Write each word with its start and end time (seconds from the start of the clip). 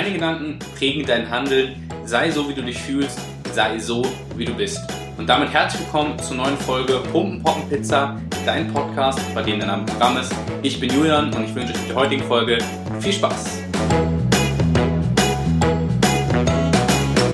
Deine 0.00 0.14
Gedanken 0.14 0.58
prägen 0.78 1.04
dein 1.04 1.28
Handeln. 1.28 1.86
Sei 2.06 2.30
so, 2.30 2.48
wie 2.48 2.54
du 2.54 2.62
dich 2.62 2.78
fühlst. 2.78 3.18
Sei 3.52 3.78
so, 3.78 4.02
wie 4.34 4.46
du 4.46 4.54
bist. 4.54 4.80
Und 5.18 5.26
damit 5.26 5.50
herzlich 5.50 5.82
willkommen 5.82 6.18
zur 6.20 6.38
neuen 6.38 6.56
Folge 6.56 7.02
Pumpen 7.12 7.42
Poppen 7.42 7.68
Pizza, 7.68 8.18
dein 8.46 8.72
Podcast, 8.72 9.20
bei 9.34 9.42
dem 9.42 9.60
dein 9.60 9.68
Name 9.68 9.84
Programm 9.84 10.16
ist. 10.16 10.32
Ich 10.62 10.80
bin 10.80 10.88
Julian 10.88 11.30
und 11.34 11.44
ich 11.44 11.54
wünsche 11.54 11.74
euch 11.74 11.80
mit 11.80 11.90
der 11.90 11.96
heutigen 11.96 12.22
Folge 12.22 12.56
viel 12.98 13.12
Spaß. 13.12 13.58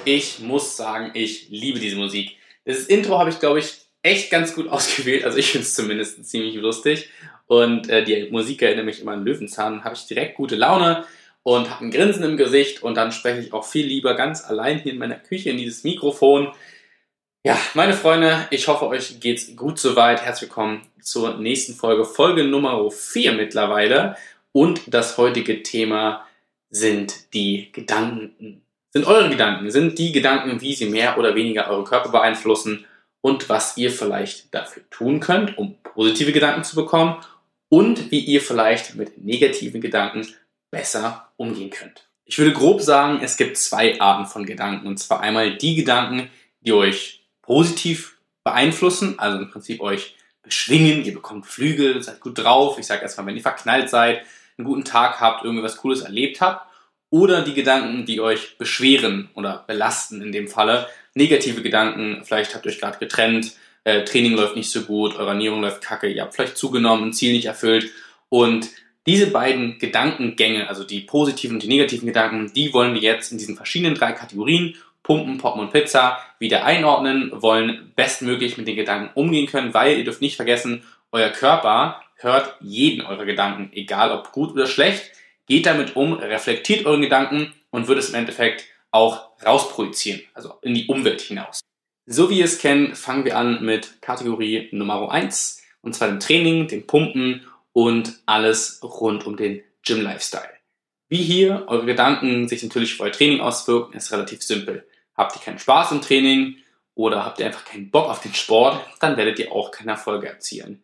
Ich 0.05 0.41
muss 0.41 0.77
sagen, 0.77 1.13
ich 1.15 1.49
liebe 1.51 1.79
diese 1.79 1.95
Musik. 1.95 2.37
Das 2.65 2.79
Intro 2.87 3.17
habe 3.17 3.31
ich, 3.31 3.39
glaube 3.39 3.61
ich, 3.61 3.77
echt 4.03 4.29
ganz 4.29 4.57
gut 4.57 4.67
ausgewählt. 4.71 5.25
Also 5.25 5.39
ich 5.39 5.53
finde 5.53 5.63
es 5.65 5.75
zumindest 5.75 6.29
ziemlich 6.29 6.57
lustig. 6.57 7.11
Und 7.47 7.89
äh, 7.91 8.03
die 8.03 8.29
Musik 8.33 8.61
erinnert 8.61 8.87
mich 8.87 9.01
immer 9.01 9.13
an 9.13 9.25
Löwenzahn. 9.25 9.85
Habe 9.85 9.95
ich 9.95 10.05
direkt 10.07 10.35
gute 10.35 10.57
Laune 10.57 11.05
und 11.47 11.71
habe 11.71 11.85
ein 11.85 11.93
Grinsen 11.93 12.25
im 12.25 12.37
Gesicht. 12.37 12.83
Und 12.83 12.97
dann 12.97 13.13
spreche 13.13 13.39
ich 13.39 13.53
auch 13.53 13.65
viel 13.65 13.87
lieber 13.87 14.15
ganz 14.15 14.45
allein 14.45 14.81
hier 14.81 14.93
in 14.93 14.99
meiner 14.99 15.15
Küche 15.15 15.51
in 15.51 15.57
dieses 15.57 15.85
Mikrofon. 15.85 16.53
Ja, 17.45 17.57
meine 17.75 17.93
Freunde, 17.93 18.49
ich 18.51 18.67
hoffe, 18.67 18.89
euch 18.89 19.21
geht's 19.21 19.55
gut 19.55 19.79
soweit. 19.79 20.23
Herzlich 20.23 20.51
willkommen 20.51 20.83
zur 21.01 21.37
nächsten 21.37 21.75
Folge, 21.75 22.05
Folge 22.05 22.43
Nummer 22.43 22.91
4 22.91 23.35
mittlerweile. 23.35 24.17
Und 24.51 24.93
das 24.93 25.19
heutige 25.19 25.63
Thema 25.63 26.27
sind 26.69 27.33
die 27.33 27.71
Gedanken. 27.71 28.63
Sind 28.91 29.07
eure 29.07 29.29
Gedanken, 29.29 29.71
sind 29.71 30.01
die 30.01 30.11
Gedanken, 30.11 30.61
wie 30.61 30.75
sie 30.75 30.87
mehr 30.87 31.17
oder 31.17 31.37
weniger 31.37 31.71
euren 31.71 31.85
Körper 31.85 32.09
beeinflussen 32.09 32.87
und 33.21 33.49
was 33.49 33.77
ihr 33.77 33.93
vielleicht 33.93 34.53
dafür 34.53 34.83
tun 34.91 35.21
könnt, 35.21 35.57
um 35.57 35.77
positive 35.85 36.33
Gedanken 36.33 36.65
zu 36.65 36.75
bekommen 36.75 37.19
und 37.69 38.11
wie 38.11 38.19
ihr 38.19 38.41
vielleicht 38.41 38.97
mit 38.97 39.25
negativen 39.25 39.81
Gedanken 39.81 40.27
besser 40.71 41.29
umgehen 41.37 41.71
könnt. 41.71 42.09
Ich 42.25 42.39
würde 42.39 42.53
grob 42.53 42.83
sagen, 42.83 43.21
es 43.23 43.37
gibt 43.37 43.57
zwei 43.57 44.01
Arten 44.01 44.27
von 44.27 44.45
Gedanken. 44.45 44.87
Und 44.87 44.99
zwar 44.99 45.21
einmal 45.21 45.57
die 45.57 45.77
Gedanken, 45.77 46.29
die 46.61 46.73
euch 46.73 47.25
positiv 47.43 48.19
beeinflussen, 48.43 49.19
also 49.19 49.39
im 49.39 49.51
Prinzip 49.51 49.81
euch 49.81 50.17
beschwingen, 50.43 51.05
ihr 51.05 51.15
bekommt 51.15 51.47
Flügel, 51.47 52.03
seid 52.03 52.21
gut 52.21 52.39
drauf. 52.39 52.79
Ich 52.79 52.87
sage 52.87 53.03
erstmal, 53.03 53.27
wenn 53.27 53.37
ihr 53.37 53.43
verknallt 53.43 53.91
seid, 53.91 54.23
einen 54.59 54.67
guten 54.67 54.85
Tag 54.85 55.21
habt, 55.21 55.45
irgendwie 55.45 55.63
was 55.63 55.77
Cooles 55.77 56.01
erlebt 56.01 56.41
habt. 56.41 56.67
Oder 57.11 57.43
die 57.43 57.55
Gedanken, 57.55 58.05
die 58.05 58.21
euch 58.21 58.59
beschweren 58.59 59.31
oder 59.35 59.65
belasten 59.67 60.23
in 60.23 60.33
dem 60.33 60.49
Falle. 60.49 60.89
Negative 61.15 61.63
Gedanken, 61.63 62.23
vielleicht 62.25 62.55
habt 62.55 62.67
ihr 62.67 62.73
euch 62.73 62.81
gerade 62.81 62.99
getrennt, 62.99 63.53
äh, 63.85 64.05
Training 64.05 64.35
läuft 64.35 64.57
nicht 64.57 64.71
so 64.71 64.83
gut, 64.83 65.15
eure 65.15 65.31
Ernährung 65.31 65.61
läuft 65.61 65.81
kacke, 65.81 66.09
ihr 66.09 66.23
habt 66.23 66.35
vielleicht 66.35 66.57
zugenommen, 66.57 67.09
ein 67.09 67.13
Ziel 67.13 67.33
nicht 67.33 67.47
erfüllt. 67.47 67.91
Und 68.29 68.69
diese 69.07 69.29
beiden 69.29 69.79
Gedankengänge, 69.79 70.69
also 70.69 70.85
die 70.85 71.01
positiven 71.01 71.57
und 71.57 71.63
die 71.63 71.69
negativen 71.69 72.07
Gedanken, 72.07 72.53
die 72.53 72.73
wollen 72.73 72.95
wir 72.95 73.01
jetzt 73.01 73.33
in 73.33 73.39
diesen 73.39 73.57
verschiedenen 73.57 73.95
drei 73.95 74.13
Kategorien, 74.13 74.75
Pumpen, 75.03 75.39
Poppen 75.39 75.61
und 75.61 75.73
Pizza, 75.73 76.19
wieder 76.41 76.65
einordnen, 76.65 77.31
wollen 77.41 77.93
bestmöglich 77.95 78.59
mit 78.59 78.67
den 78.67 78.75
Gedanken 78.75 79.11
umgehen 79.15 79.47
können, 79.47 79.73
weil 79.73 79.99
ihr 79.99 80.05
dürft 80.05 80.21
nicht 80.21 80.35
vergessen, 80.35 80.83
euer 81.13 81.31
Körper 81.31 82.03
hört 82.17 82.57
jeden 82.61 83.03
eurer 83.03 83.25
Gedanken, 83.25 83.71
egal 83.73 84.11
ob 84.11 84.33
gut 84.33 84.53
oder 84.53 84.67
schlecht, 84.67 85.13
geht 85.47 85.67
damit 85.67 85.95
um, 85.95 86.15
reflektiert 86.15 86.87
euren 86.87 87.03
Gedanken 87.03 87.53
und 87.71 87.87
wird 87.87 88.01
es 88.01 88.09
im 88.09 88.17
Endeffekt 88.17 88.65
auch 88.91 89.31
rausprojizieren, 89.45 90.23
also 90.35 90.55
in 90.63 90.75
die 90.75 90.87
Umwelt 90.87 91.21
hinaus. 91.21 91.61
So 92.07 92.31
wie 92.31 92.39
ihr 92.39 92.45
es 92.45 92.59
kennt, 92.59 92.97
fangen 92.97 93.25
wir 93.25 93.37
an 93.37 93.65
mit 93.65 94.01
Kategorie 94.03 94.69
Nummer 94.73 95.11
1, 95.11 95.63
und 95.83 95.95
zwar 95.95 96.09
dem 96.09 96.21
Training, 96.21 96.67
dem 96.67 96.87
Pumpen 96.87 97.47
und 97.77 98.23
alles 98.25 98.81
rund 98.83 99.27
um 99.27 99.37
den 99.37 99.63
Gym-Lifestyle. 99.83 100.49
Wie 101.11 101.23
hier 101.23 101.67
eure 101.69 101.85
Gedanken 101.85 102.49
sich 102.49 102.63
natürlich 102.63 102.95
für 102.95 103.03
euer 103.03 103.13
Training 103.13 103.43
auswirken, 103.43 103.93
ist 103.93 104.11
relativ 104.13 104.43
simpel. 104.43 104.89
Habt 105.15 105.37
ihr 105.37 105.43
keinen 105.43 105.59
Spaß 105.59 105.93
im 105.93 106.01
Training 106.01 106.57
oder 106.95 107.23
habt 107.23 107.39
ihr 107.39 107.45
einfach 107.45 107.67
keinen 107.67 107.91
Bock 107.91 108.09
auf 108.09 108.23
den 108.23 108.33
Sport, 108.33 108.83
dann 109.01 109.19
werdet 109.19 109.39
ihr 109.39 109.53
auch 109.53 109.71
keine 109.73 109.91
Erfolge 109.91 110.27
erzielen. 110.27 110.83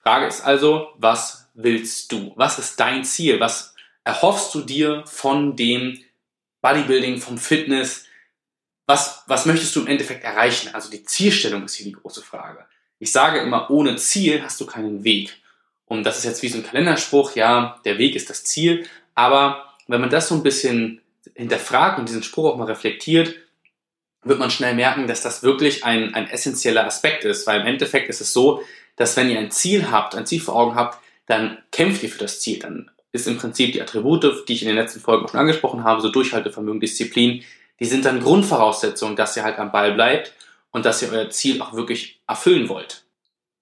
Frage 0.00 0.26
ist 0.26 0.40
also, 0.40 0.88
was 0.96 1.48
willst 1.54 2.10
du? 2.10 2.32
Was 2.34 2.58
ist 2.58 2.80
dein 2.80 3.04
Ziel? 3.04 3.38
Was 3.38 3.76
erhoffst 4.02 4.52
du 4.52 4.62
dir 4.62 5.04
von 5.06 5.54
dem 5.54 6.02
Bodybuilding, 6.60 7.18
vom 7.18 7.38
Fitness, 7.38 8.06
was, 8.86 9.22
was 9.28 9.46
möchtest 9.46 9.76
du 9.76 9.82
im 9.82 9.86
Endeffekt 9.86 10.24
erreichen? 10.24 10.74
Also 10.74 10.90
die 10.90 11.04
Zielstellung 11.04 11.62
ist 11.66 11.76
hier 11.76 11.86
die 11.86 11.92
große 11.92 12.22
Frage. 12.22 12.66
Ich 12.98 13.12
sage 13.12 13.38
immer, 13.38 13.70
ohne 13.70 13.94
Ziel 13.94 14.42
hast 14.42 14.60
du 14.60 14.66
keinen 14.66 15.04
Weg. 15.04 15.40
Und 15.92 16.04
das 16.04 16.16
ist 16.16 16.24
jetzt 16.24 16.42
wie 16.42 16.48
so 16.48 16.56
ein 16.56 16.64
Kalenderspruch, 16.64 17.36
ja, 17.36 17.78
der 17.84 17.98
Weg 17.98 18.16
ist 18.16 18.30
das 18.30 18.44
Ziel. 18.44 18.86
Aber 19.14 19.74
wenn 19.88 20.00
man 20.00 20.08
das 20.08 20.28
so 20.28 20.34
ein 20.34 20.42
bisschen 20.42 21.02
hinterfragt 21.34 21.98
und 21.98 22.08
diesen 22.08 22.22
Spruch 22.22 22.46
auch 22.46 22.56
mal 22.56 22.64
reflektiert, 22.64 23.34
wird 24.24 24.38
man 24.38 24.50
schnell 24.50 24.74
merken, 24.74 25.06
dass 25.06 25.20
das 25.20 25.42
wirklich 25.42 25.84
ein, 25.84 26.14
ein 26.14 26.30
essentieller 26.30 26.86
Aspekt 26.86 27.24
ist. 27.24 27.46
Weil 27.46 27.60
im 27.60 27.66
Endeffekt 27.66 28.08
ist 28.08 28.22
es 28.22 28.32
so, 28.32 28.62
dass 28.96 29.18
wenn 29.18 29.28
ihr 29.28 29.38
ein 29.38 29.50
Ziel 29.50 29.90
habt, 29.90 30.14
ein 30.14 30.24
Ziel 30.24 30.40
vor 30.40 30.56
Augen 30.56 30.76
habt, 30.76 30.98
dann 31.26 31.58
kämpft 31.72 32.02
ihr 32.02 32.08
für 32.08 32.20
das 32.20 32.40
Ziel. 32.40 32.58
Dann 32.58 32.90
ist 33.12 33.28
im 33.28 33.36
Prinzip 33.36 33.74
die 33.74 33.82
Attribute, 33.82 34.48
die 34.48 34.54
ich 34.54 34.62
in 34.62 34.68
den 34.68 34.76
letzten 34.76 35.00
Folgen 35.00 35.28
schon 35.28 35.40
angesprochen 35.40 35.84
habe, 35.84 36.00
so 36.00 36.08
Durchhaltevermögen, 36.08 36.80
Disziplin, 36.80 37.44
die 37.80 37.84
sind 37.84 38.06
dann 38.06 38.22
Grundvoraussetzungen, 38.22 39.14
dass 39.14 39.36
ihr 39.36 39.44
halt 39.44 39.58
am 39.58 39.72
Ball 39.72 39.92
bleibt 39.92 40.32
und 40.70 40.86
dass 40.86 41.02
ihr 41.02 41.12
euer 41.12 41.28
Ziel 41.28 41.60
auch 41.60 41.74
wirklich 41.74 42.22
erfüllen 42.26 42.70
wollt. 42.70 43.01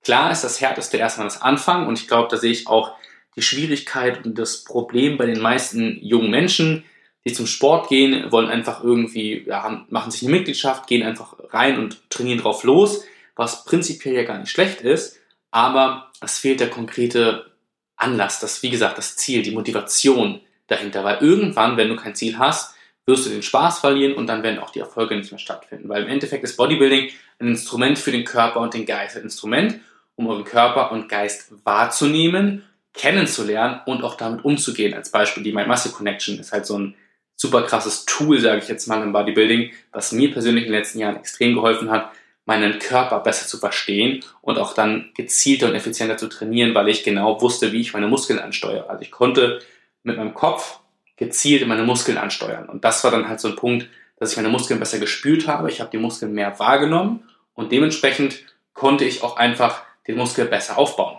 Klar 0.02 0.30
ist 0.30 0.44
das 0.44 0.60
Härteste 0.60 0.96
erstmal 0.96 1.26
das 1.26 1.42
Anfang 1.42 1.86
und 1.86 1.98
ich 1.98 2.08
glaube, 2.08 2.28
da 2.30 2.36
sehe 2.36 2.52
ich 2.52 2.66
auch 2.66 2.94
die 3.36 3.42
Schwierigkeit 3.42 4.24
und 4.24 4.38
das 4.38 4.64
Problem 4.64 5.16
bei 5.16 5.26
den 5.26 5.40
meisten 5.40 5.98
jungen 6.02 6.30
Menschen, 6.30 6.84
die 7.24 7.32
zum 7.32 7.46
Sport 7.46 7.88
gehen, 7.88 8.32
wollen 8.32 8.48
einfach 8.48 8.82
irgendwie, 8.82 9.44
ja, 9.46 9.84
machen 9.88 10.10
sich 10.10 10.22
eine 10.22 10.32
Mitgliedschaft, 10.32 10.86
gehen 10.86 11.06
einfach 11.06 11.34
rein 11.50 11.78
und 11.78 12.10
trainieren 12.10 12.40
drauf 12.40 12.64
los, 12.64 13.04
was 13.36 13.64
prinzipiell 13.64 14.14
ja 14.14 14.24
gar 14.24 14.38
nicht 14.38 14.50
schlecht 14.50 14.80
ist, 14.80 15.18
aber 15.50 16.10
es 16.22 16.38
fehlt 16.38 16.60
der 16.60 16.70
konkrete 16.70 17.50
Anlass, 17.96 18.40
das, 18.40 18.62
wie 18.62 18.70
gesagt, 18.70 18.96
das 18.96 19.16
Ziel, 19.16 19.42
die 19.42 19.50
Motivation 19.50 20.40
dahinter, 20.66 21.04
weil 21.04 21.18
irgendwann, 21.18 21.76
wenn 21.76 21.88
du 21.88 21.96
kein 21.96 22.14
Ziel 22.14 22.38
hast, 22.38 22.74
wirst 23.06 23.26
du 23.26 23.30
den 23.30 23.42
Spaß 23.42 23.80
verlieren 23.80 24.14
und 24.14 24.26
dann 24.26 24.42
werden 24.42 24.60
auch 24.60 24.70
die 24.70 24.78
Erfolge 24.78 25.16
nicht 25.16 25.30
mehr 25.30 25.38
stattfinden. 25.38 25.88
Weil 25.88 26.04
im 26.04 26.08
Endeffekt 26.08 26.44
ist 26.44 26.56
Bodybuilding 26.56 27.10
ein 27.40 27.48
Instrument 27.48 27.98
für 27.98 28.12
den 28.12 28.24
Körper 28.24 28.60
und 28.60 28.74
den 28.74 28.86
Geist. 28.86 29.16
Ein 29.16 29.24
Instrument, 29.24 29.80
um 30.20 30.28
euren 30.28 30.44
Körper 30.44 30.92
und 30.92 31.08
Geist 31.08 31.52
wahrzunehmen, 31.64 32.62
kennenzulernen 32.92 33.80
und 33.86 34.04
auch 34.04 34.16
damit 34.16 34.44
umzugehen. 34.44 34.92
Als 34.92 35.10
Beispiel 35.10 35.42
die 35.42 35.52
Mind 35.52 35.66
Muscle 35.66 35.92
Connection 35.92 36.38
ist 36.38 36.52
halt 36.52 36.66
so 36.66 36.78
ein 36.78 36.94
super 37.36 37.62
krasses 37.62 38.04
Tool, 38.04 38.38
sage 38.38 38.58
ich 38.58 38.68
jetzt 38.68 38.86
mal 38.86 39.02
im 39.02 39.12
Bodybuilding, 39.12 39.72
was 39.92 40.12
mir 40.12 40.30
persönlich 40.30 40.66
in 40.66 40.72
den 40.72 40.78
letzten 40.78 40.98
Jahren 40.98 41.16
extrem 41.16 41.54
geholfen 41.54 41.90
hat, 41.90 42.10
meinen 42.44 42.78
Körper 42.78 43.20
besser 43.20 43.46
zu 43.46 43.56
verstehen 43.56 44.22
und 44.42 44.58
auch 44.58 44.74
dann 44.74 45.10
gezielter 45.14 45.68
und 45.68 45.74
effizienter 45.74 46.18
zu 46.18 46.28
trainieren, 46.28 46.74
weil 46.74 46.88
ich 46.90 47.02
genau 47.02 47.40
wusste, 47.40 47.72
wie 47.72 47.80
ich 47.80 47.94
meine 47.94 48.08
Muskeln 48.08 48.38
ansteuere. 48.38 48.90
Also 48.90 49.02
ich 49.02 49.10
konnte 49.10 49.60
mit 50.02 50.18
meinem 50.18 50.34
Kopf 50.34 50.80
gezielt 51.16 51.66
meine 51.66 51.84
Muskeln 51.84 52.18
ansteuern. 52.18 52.68
Und 52.68 52.84
das 52.84 53.04
war 53.04 53.10
dann 53.10 53.28
halt 53.28 53.40
so 53.40 53.48
ein 53.48 53.56
Punkt, 53.56 53.88
dass 54.18 54.32
ich 54.32 54.36
meine 54.36 54.50
Muskeln 54.50 54.80
besser 54.80 54.98
gespült 54.98 55.46
habe. 55.46 55.70
Ich 55.70 55.80
habe 55.80 55.90
die 55.90 55.98
Muskeln 55.98 56.34
mehr 56.34 56.58
wahrgenommen 56.58 57.24
und 57.54 57.72
dementsprechend 57.72 58.44
konnte 58.74 59.04
ich 59.04 59.22
auch 59.22 59.36
einfach 59.36 59.82
den 60.06 60.16
Muskel 60.16 60.46
besser 60.46 60.78
aufbauen. 60.78 61.18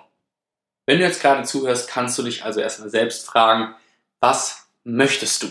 Wenn 0.86 1.00
du 1.00 1.06
jetzt 1.06 1.22
gerade 1.22 1.44
zuhörst, 1.44 1.90
kannst 1.90 2.18
du 2.18 2.24
dich 2.24 2.44
also 2.44 2.60
erstmal 2.60 2.90
selbst 2.90 3.26
fragen, 3.26 3.76
was 4.20 4.68
möchtest 4.84 5.44
du? 5.44 5.48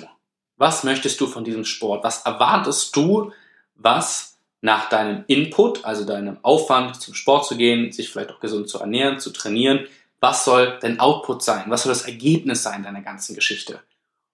Was 0.56 0.84
möchtest 0.84 1.20
du 1.20 1.26
von 1.26 1.44
diesem 1.44 1.64
Sport? 1.64 2.04
Was 2.04 2.22
erwartest 2.22 2.94
du, 2.94 3.32
was 3.74 4.38
nach 4.60 4.88
deinem 4.88 5.24
Input, 5.26 5.84
also 5.84 6.04
deinem 6.04 6.38
Aufwand 6.42 7.00
zum 7.00 7.14
Sport 7.14 7.46
zu 7.46 7.56
gehen, 7.56 7.92
sich 7.92 8.10
vielleicht 8.10 8.30
auch 8.30 8.40
gesund 8.40 8.68
zu 8.68 8.78
ernähren, 8.78 9.18
zu 9.18 9.30
trainieren, 9.30 9.86
was 10.20 10.44
soll 10.44 10.78
dein 10.82 11.00
Output 11.00 11.42
sein? 11.42 11.64
Was 11.68 11.84
soll 11.84 11.92
das 11.92 12.02
Ergebnis 12.02 12.62
sein 12.62 12.82
deiner 12.82 13.00
ganzen 13.00 13.34
Geschichte? 13.34 13.80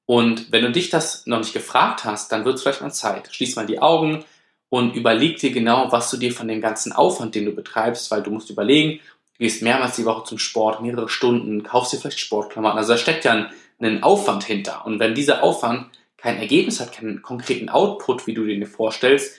Und 0.05 0.51
wenn 0.51 0.63
du 0.63 0.73
dich 0.73 0.91
das 0.91 1.27
noch 1.27 1.39
nicht 1.39 1.53
gefragt 1.53 2.05
hast, 2.05 2.33
dann 2.33 2.45
wird 2.45 2.57
es 2.57 2.63
vielleicht 2.63 2.81
mal 2.81 2.93
Zeit. 2.93 3.29
Schließ 3.33 3.57
mal 3.57 3.67
die 3.67 3.81
Augen 3.81 4.25
und 4.69 4.95
überleg 4.95 5.39
dir 5.39 5.53
genau, 5.53 5.91
was 5.93 6.11
du 6.11 6.17
dir 6.17 6.33
von 6.33 6.49
dem 6.49 6.61
ganzen 6.61 6.93
Aufwand, 6.93 7.35
den 7.35 7.45
du 7.45 7.53
betreibst, 7.53 8.11
weil 8.11 8.23
du 8.23 8.31
musst 8.31 8.51
überlegen, 8.51 9.01
du 9.35 9.45
gehst 9.45 9.63
mehrmals 9.63 9.97
die 9.97 10.05
Woche 10.05 10.25
zum 10.25 10.39
Sport, 10.39 10.83
mehrere 10.83 11.09
Stunden, 11.09 11.63
kaufst 11.63 11.93
dir 11.93 11.99
vielleicht 11.99 12.21
Sportklamotten. 12.21 12.79
Also 12.79 12.93
da 12.93 12.99
steckt 12.99 13.25
ja 13.25 13.33
ein, 13.33 13.47
ein 13.81 14.03
Aufwand 14.03 14.45
hinter. 14.45 14.85
Und 14.85 14.99
wenn 14.99 15.15
dieser 15.15 15.43
Aufwand 15.43 15.91
kein 16.17 16.39
Ergebnis 16.39 16.81
hat, 16.81 16.93
keinen 16.93 17.23
konkreten 17.23 17.69
Output, 17.69 18.27
wie 18.27 18.35
du 18.35 18.45
dir 18.45 18.67
vorstellst, 18.67 19.39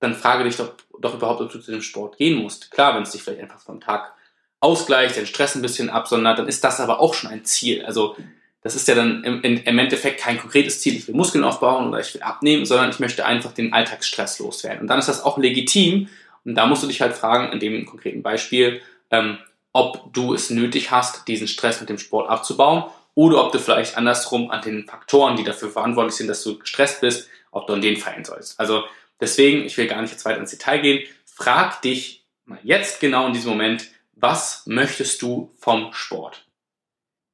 dann 0.00 0.14
frage 0.14 0.44
dich 0.44 0.56
doch, 0.56 0.72
doch 0.98 1.14
überhaupt, 1.14 1.40
ob 1.40 1.52
du 1.52 1.60
zu 1.60 1.70
dem 1.70 1.82
Sport 1.82 2.16
gehen 2.16 2.42
musst. 2.42 2.70
Klar, 2.70 2.94
wenn 2.94 3.02
es 3.02 3.10
dich 3.10 3.22
vielleicht 3.22 3.42
einfach 3.42 3.60
vom 3.60 3.80
Tag 3.80 4.14
ausgleicht, 4.60 5.16
den 5.16 5.26
Stress 5.26 5.54
ein 5.54 5.62
bisschen 5.62 5.90
absondert, 5.90 6.38
dann 6.38 6.48
ist 6.48 6.64
das 6.64 6.80
aber 6.80 7.00
auch 7.00 7.14
schon 7.14 7.30
ein 7.30 7.44
Ziel. 7.44 7.84
Also 7.84 8.16
das 8.62 8.76
ist 8.76 8.86
ja 8.86 8.94
dann 8.94 9.24
im, 9.24 9.42
im 9.42 9.78
Endeffekt 9.78 10.20
kein 10.20 10.38
konkretes 10.38 10.80
Ziel, 10.80 10.94
ich 10.94 11.08
will 11.08 11.16
Muskeln 11.16 11.42
aufbauen 11.42 11.88
oder 11.88 12.00
ich 12.00 12.14
will 12.14 12.22
abnehmen, 12.22 12.64
sondern 12.64 12.90
ich 12.90 13.00
möchte 13.00 13.26
einfach 13.26 13.52
den 13.52 13.72
Alltagsstress 13.72 14.38
loswerden. 14.38 14.82
Und 14.82 14.86
dann 14.86 15.00
ist 15.00 15.08
das 15.08 15.22
auch 15.24 15.36
legitim. 15.36 16.08
Und 16.44 16.54
da 16.54 16.66
musst 16.66 16.82
du 16.82 16.86
dich 16.86 17.00
halt 17.00 17.14
fragen, 17.14 17.52
in 17.52 17.58
dem 17.58 17.84
konkreten 17.86 18.22
Beispiel, 18.22 18.80
ähm, 19.10 19.38
ob 19.72 20.12
du 20.12 20.32
es 20.34 20.50
nötig 20.50 20.92
hast, 20.92 21.26
diesen 21.26 21.48
Stress 21.48 21.80
mit 21.80 21.88
dem 21.88 21.98
Sport 21.98 22.30
abzubauen 22.30 22.84
oder 23.14 23.44
ob 23.44 23.52
du 23.52 23.58
vielleicht 23.58 23.96
andersrum 23.96 24.50
an 24.50 24.62
den 24.62 24.86
Faktoren, 24.86 25.36
die 25.36 25.44
dafür 25.44 25.70
verantwortlich 25.70 26.14
sind, 26.14 26.28
dass 26.28 26.44
du 26.44 26.58
gestresst 26.58 27.00
bist, 27.00 27.28
ob 27.50 27.66
du 27.66 27.72
an 27.72 27.80
denen 27.80 27.96
feilen 27.96 28.24
sollst. 28.24 28.60
Also 28.60 28.84
deswegen, 29.20 29.64
ich 29.64 29.76
will 29.76 29.88
gar 29.88 30.00
nicht 30.00 30.12
jetzt 30.12 30.24
weiter 30.24 30.40
ins 30.40 30.50
Detail 30.50 30.78
gehen, 30.78 31.02
frag 31.24 31.82
dich 31.82 32.24
mal 32.44 32.58
jetzt 32.62 33.00
genau 33.00 33.26
in 33.26 33.32
diesem 33.32 33.50
Moment, 33.50 33.88
was 34.14 34.62
möchtest 34.66 35.20
du 35.22 35.52
vom 35.58 35.92
Sport? 35.92 36.46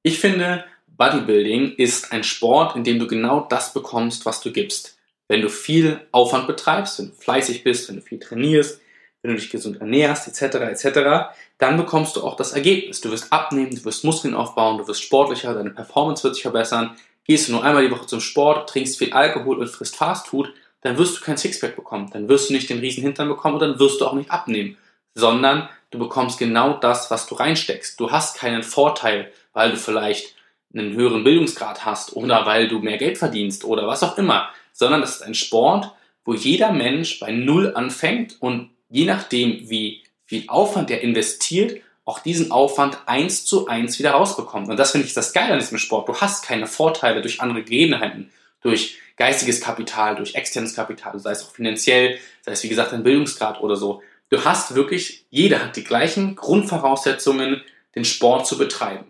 Ich 0.02 0.20
finde, 0.20 0.64
Bodybuilding 0.98 1.76
ist 1.76 2.12
ein 2.12 2.24
Sport, 2.24 2.74
in 2.76 2.82
dem 2.82 2.98
du 2.98 3.06
genau 3.06 3.46
das 3.48 3.72
bekommst, 3.72 4.26
was 4.26 4.40
du 4.40 4.52
gibst. 4.52 4.98
Wenn 5.28 5.42
du 5.42 5.48
viel 5.48 6.00
Aufwand 6.10 6.48
betreibst, 6.48 6.98
wenn 6.98 7.10
du 7.10 7.14
fleißig 7.14 7.62
bist, 7.62 7.88
wenn 7.88 7.96
du 7.96 8.02
viel 8.02 8.18
trainierst, 8.18 8.80
wenn 9.22 9.30
du 9.30 9.36
dich 9.36 9.50
gesund 9.50 9.80
ernährst, 9.80 10.26
etc., 10.26 10.56
etc., 10.56 11.30
dann 11.58 11.76
bekommst 11.76 12.16
du 12.16 12.24
auch 12.24 12.34
das 12.34 12.52
Ergebnis. 12.52 13.00
Du 13.00 13.10
wirst 13.10 13.32
abnehmen, 13.32 13.74
du 13.74 13.84
wirst 13.84 14.04
Muskeln 14.04 14.34
aufbauen, 14.34 14.78
du 14.78 14.88
wirst 14.88 15.02
sportlicher, 15.02 15.54
deine 15.54 15.70
Performance 15.70 16.24
wird 16.24 16.34
sich 16.34 16.42
verbessern. 16.42 16.96
Gehst 17.24 17.48
du 17.48 17.52
nur 17.52 17.64
einmal 17.64 17.86
die 17.86 17.92
Woche 17.92 18.06
zum 18.06 18.20
Sport, 18.20 18.68
trinkst 18.68 18.98
viel 18.98 19.12
Alkohol 19.12 19.58
und 19.58 19.68
frisst 19.68 19.96
Fastfood, 19.96 20.52
dann 20.80 20.98
wirst 20.98 21.16
du 21.16 21.24
kein 21.24 21.36
Sixpack 21.36 21.76
bekommen, 21.76 22.10
dann 22.12 22.28
wirst 22.28 22.48
du 22.48 22.54
nicht 22.54 22.70
den 22.70 22.78
riesen 22.78 23.02
Hintern 23.02 23.28
bekommen 23.28 23.54
und 23.54 23.60
dann 23.60 23.78
wirst 23.78 24.00
du 24.00 24.06
auch 24.06 24.14
nicht 24.14 24.30
abnehmen, 24.30 24.76
sondern 25.14 25.68
du 25.90 25.98
bekommst 25.98 26.38
genau 26.38 26.74
das, 26.74 27.10
was 27.10 27.26
du 27.26 27.36
reinsteckst. 27.36 28.00
Du 28.00 28.10
hast 28.10 28.36
keinen 28.36 28.62
Vorteil, 28.62 29.30
weil 29.52 29.70
du 29.70 29.76
vielleicht 29.76 30.37
einen 30.74 30.94
höheren 30.94 31.24
Bildungsgrad 31.24 31.84
hast 31.84 32.14
oder 32.14 32.46
weil 32.46 32.68
du 32.68 32.78
mehr 32.78 32.98
Geld 32.98 33.18
verdienst 33.18 33.64
oder 33.64 33.86
was 33.86 34.02
auch 34.02 34.18
immer, 34.18 34.50
sondern 34.72 35.00
das 35.00 35.16
ist 35.16 35.22
ein 35.22 35.34
Sport, 35.34 35.92
wo 36.24 36.34
jeder 36.34 36.72
Mensch 36.72 37.20
bei 37.20 37.32
Null 37.32 37.74
anfängt 37.74 38.36
und 38.40 38.70
je 38.90 39.06
nachdem, 39.06 39.68
wie 39.70 40.02
viel 40.26 40.44
Aufwand 40.48 40.90
er 40.90 41.00
investiert, 41.00 41.80
auch 42.04 42.20
diesen 42.20 42.50
Aufwand 42.50 42.98
eins 43.06 43.44
zu 43.44 43.66
eins 43.66 43.98
wieder 43.98 44.12
rausbekommt. 44.12 44.68
Und 44.68 44.78
das 44.78 44.92
finde 44.92 45.06
ich 45.06 45.14
das 45.14 45.32
Geile 45.32 45.52
an 45.52 45.58
diesem 45.58 45.78
Sport. 45.78 46.08
Du 46.08 46.14
hast 46.14 46.44
keine 46.44 46.66
Vorteile 46.66 47.20
durch 47.20 47.40
andere 47.40 47.62
Gegebenheiten, 47.62 48.30
durch 48.62 48.98
geistiges 49.16 49.60
Kapital, 49.60 50.16
durch 50.16 50.34
externes 50.34 50.74
Kapital, 50.74 51.18
sei 51.18 51.32
es 51.32 51.44
auch 51.44 51.50
finanziell, 51.50 52.18
sei 52.42 52.52
es 52.52 52.62
wie 52.62 52.68
gesagt 52.68 52.92
ein 52.92 53.02
Bildungsgrad 53.02 53.60
oder 53.60 53.76
so. 53.76 54.02
Du 54.30 54.44
hast 54.44 54.74
wirklich, 54.74 55.24
jeder 55.30 55.62
hat 55.62 55.76
die 55.76 55.84
gleichen 55.84 56.36
Grundvoraussetzungen, 56.36 57.62
den 57.94 58.04
Sport 58.04 58.46
zu 58.46 58.58
betreiben. 58.58 59.06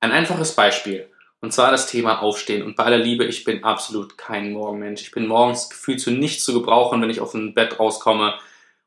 Ein 0.00 0.12
einfaches 0.12 0.54
Beispiel. 0.54 1.08
Und 1.40 1.52
zwar 1.52 1.70
das 1.70 1.86
Thema 1.86 2.20
Aufstehen. 2.20 2.64
Und 2.64 2.76
bei 2.76 2.84
aller 2.84 2.98
Liebe, 2.98 3.24
ich 3.24 3.44
bin 3.44 3.62
absolut 3.62 4.18
kein 4.18 4.52
Morgenmensch. 4.52 5.02
Ich 5.02 5.12
bin 5.12 5.26
morgens 5.26 5.70
gefühlt 5.70 6.00
zu 6.00 6.10
nichts 6.10 6.44
zu 6.44 6.52
gebrauchen, 6.52 7.00
wenn 7.00 7.10
ich 7.10 7.20
auf 7.20 7.34
ein 7.34 7.54
Bett 7.54 7.78
rauskomme. 7.78 8.34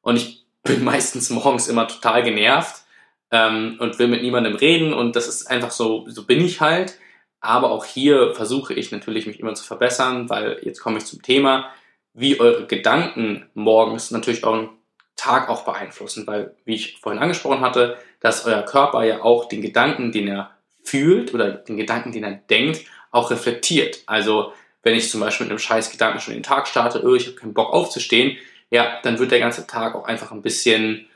Und 0.02 0.18
ich 0.18 0.46
bin 0.64 0.84
meistens 0.84 1.30
morgens 1.30 1.68
immer 1.68 1.88
total 1.88 2.24
genervt 2.24 2.84
ähm, 3.32 3.78
und 3.80 4.00
will 4.00 4.08
mit 4.08 4.22
niemandem 4.22 4.56
reden. 4.56 4.94
Und 4.94 5.16
das 5.16 5.28
ist 5.28 5.50
einfach 5.50 5.72
so, 5.72 6.06
so 6.10 6.26
bin 6.26 6.44
ich 6.44 6.60
halt. 6.60 6.98
Aber 7.40 7.72
auch 7.72 7.86
hier 7.86 8.36
versuche 8.36 8.74
ich 8.74 8.92
natürlich, 8.92 9.26
mich 9.26 9.40
immer 9.40 9.56
zu 9.56 9.64
verbessern, 9.64 10.30
weil 10.30 10.60
jetzt 10.62 10.80
komme 10.80 11.00
ich 11.00 11.06
zum 11.06 11.22
Thema, 11.22 11.70
wie 12.14 12.40
eure 12.40 12.68
Gedanken 12.68 13.50
morgens 13.54 14.12
natürlich 14.12 14.44
euren 14.44 14.70
Tag 15.16 15.50
auch 15.50 15.64
beeinflussen. 15.64 16.28
Weil, 16.28 16.56
wie 16.66 16.76
ich 16.76 17.00
vorhin 17.00 17.22
angesprochen 17.22 17.62
hatte, 17.62 17.98
dass 18.20 18.46
euer 18.46 18.62
Körper 18.64 19.04
ja 19.04 19.24
auch 19.24 19.46
den 19.46 19.62
Gedanken, 19.62 20.12
den 20.12 20.28
er 20.28 20.52
fühlt 20.84 21.34
oder 21.34 21.52
den 21.52 21.78
Gedanken, 21.78 22.12
den 22.12 22.24
er 22.24 22.34
denkt, 22.34 22.82
auch 23.12 23.32
reflektiert. 23.32 24.04
Also, 24.06 24.54
wenn 24.84 24.96
ich 24.96 25.10
zum 25.10 25.22
Beispiel 25.22 25.46
mit 25.46 25.52
einem 25.52 25.60
scheiß 25.60 25.92
Gedanken 25.92 26.20
schon 26.20 26.34
den 26.34 26.44
Tag 26.44 26.68
starte, 26.68 27.04
oh, 27.06 27.16
ich 27.16 27.28
habe 27.28 27.36
keinen 27.36 27.54
Bock 27.54 27.74
aufzustehen, 27.74 28.38
ja, 28.70 29.00
dann 29.04 29.20
wird 29.20 29.32
der 29.32 29.40
ganze 29.40 29.68
Tag 29.68 29.96
auch 29.96 30.06
einfach 30.06 30.32
ein 30.32 30.42
bisschen 30.42 31.08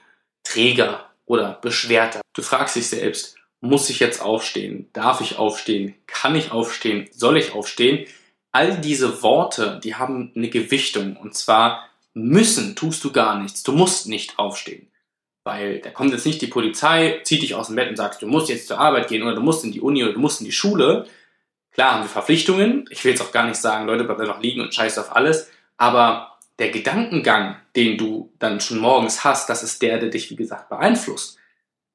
träger 0.43 1.09
oder 1.25 1.57
beschwerter. 1.61 2.21
Du 2.33 2.41
fragst 2.41 2.75
dich 2.75 2.87
selbst, 2.87 3.37
muss 3.61 3.89
ich 3.89 3.99
jetzt 3.99 4.21
aufstehen? 4.21 4.89
Darf 4.93 5.21
ich 5.21 5.37
aufstehen? 5.37 5.95
Kann 6.05 6.35
ich 6.35 6.51
aufstehen? 6.51 7.09
Soll 7.11 7.37
ich 7.37 7.53
aufstehen? 7.53 8.05
All 8.51 8.77
diese 8.77 9.23
Worte, 9.23 9.79
die 9.83 9.95
haben 9.95 10.31
eine 10.35 10.49
Gewichtung. 10.49 11.17
Und 11.17 11.35
zwar 11.35 11.89
müssen 12.13 12.75
tust 12.75 13.03
du 13.03 13.11
gar 13.11 13.39
nichts. 13.39 13.63
Du 13.63 13.71
musst 13.71 14.07
nicht 14.07 14.37
aufstehen. 14.37 14.87
Weil 15.45 15.79
da 15.79 15.91
kommt 15.91 16.11
jetzt 16.11 16.25
nicht 16.25 16.41
die 16.41 16.47
Polizei, 16.47 17.21
zieht 17.23 17.43
dich 17.43 17.53
aus 17.53 17.67
dem 17.67 17.75
Bett 17.75 17.87
und 17.87 17.95
sagt, 17.95 18.19
du 18.19 18.27
musst 18.27 18.49
jetzt 18.49 18.67
zur 18.67 18.79
Arbeit 18.79 19.07
gehen 19.07 19.21
oder 19.21 19.35
du 19.35 19.41
musst 19.41 19.63
in 19.63 19.71
die 19.71 19.79
Uni 19.79 20.03
oder 20.03 20.13
du 20.13 20.19
musst 20.19 20.41
in 20.41 20.45
die 20.45 20.51
Schule. 20.51 21.05
Klar 21.71 21.93
haben 21.93 22.03
wir 22.03 22.09
Verpflichtungen. 22.09 22.85
Ich 22.89 23.05
will 23.05 23.11
jetzt 23.11 23.21
auch 23.21 23.31
gar 23.31 23.45
nicht 23.45 23.57
sagen, 23.57 23.85
Leute, 23.85 24.05
bleibt 24.05 24.19
einfach 24.19 24.41
liegen 24.41 24.61
und 24.61 24.73
scheiß 24.73 24.97
auf 24.97 25.15
alles. 25.15 25.51
Aber 25.77 26.39
der 26.57 26.71
Gedankengang, 26.71 27.57
den 27.75 27.95
du 27.95 28.33
dann 28.39 28.59
schon 28.59 28.79
morgens 28.79 29.23
hast, 29.23 29.47
das 29.47 29.61
ist 29.61 29.83
der, 29.83 29.99
der 29.99 30.09
dich, 30.09 30.31
wie 30.31 30.35
gesagt, 30.35 30.69
beeinflusst. 30.69 31.37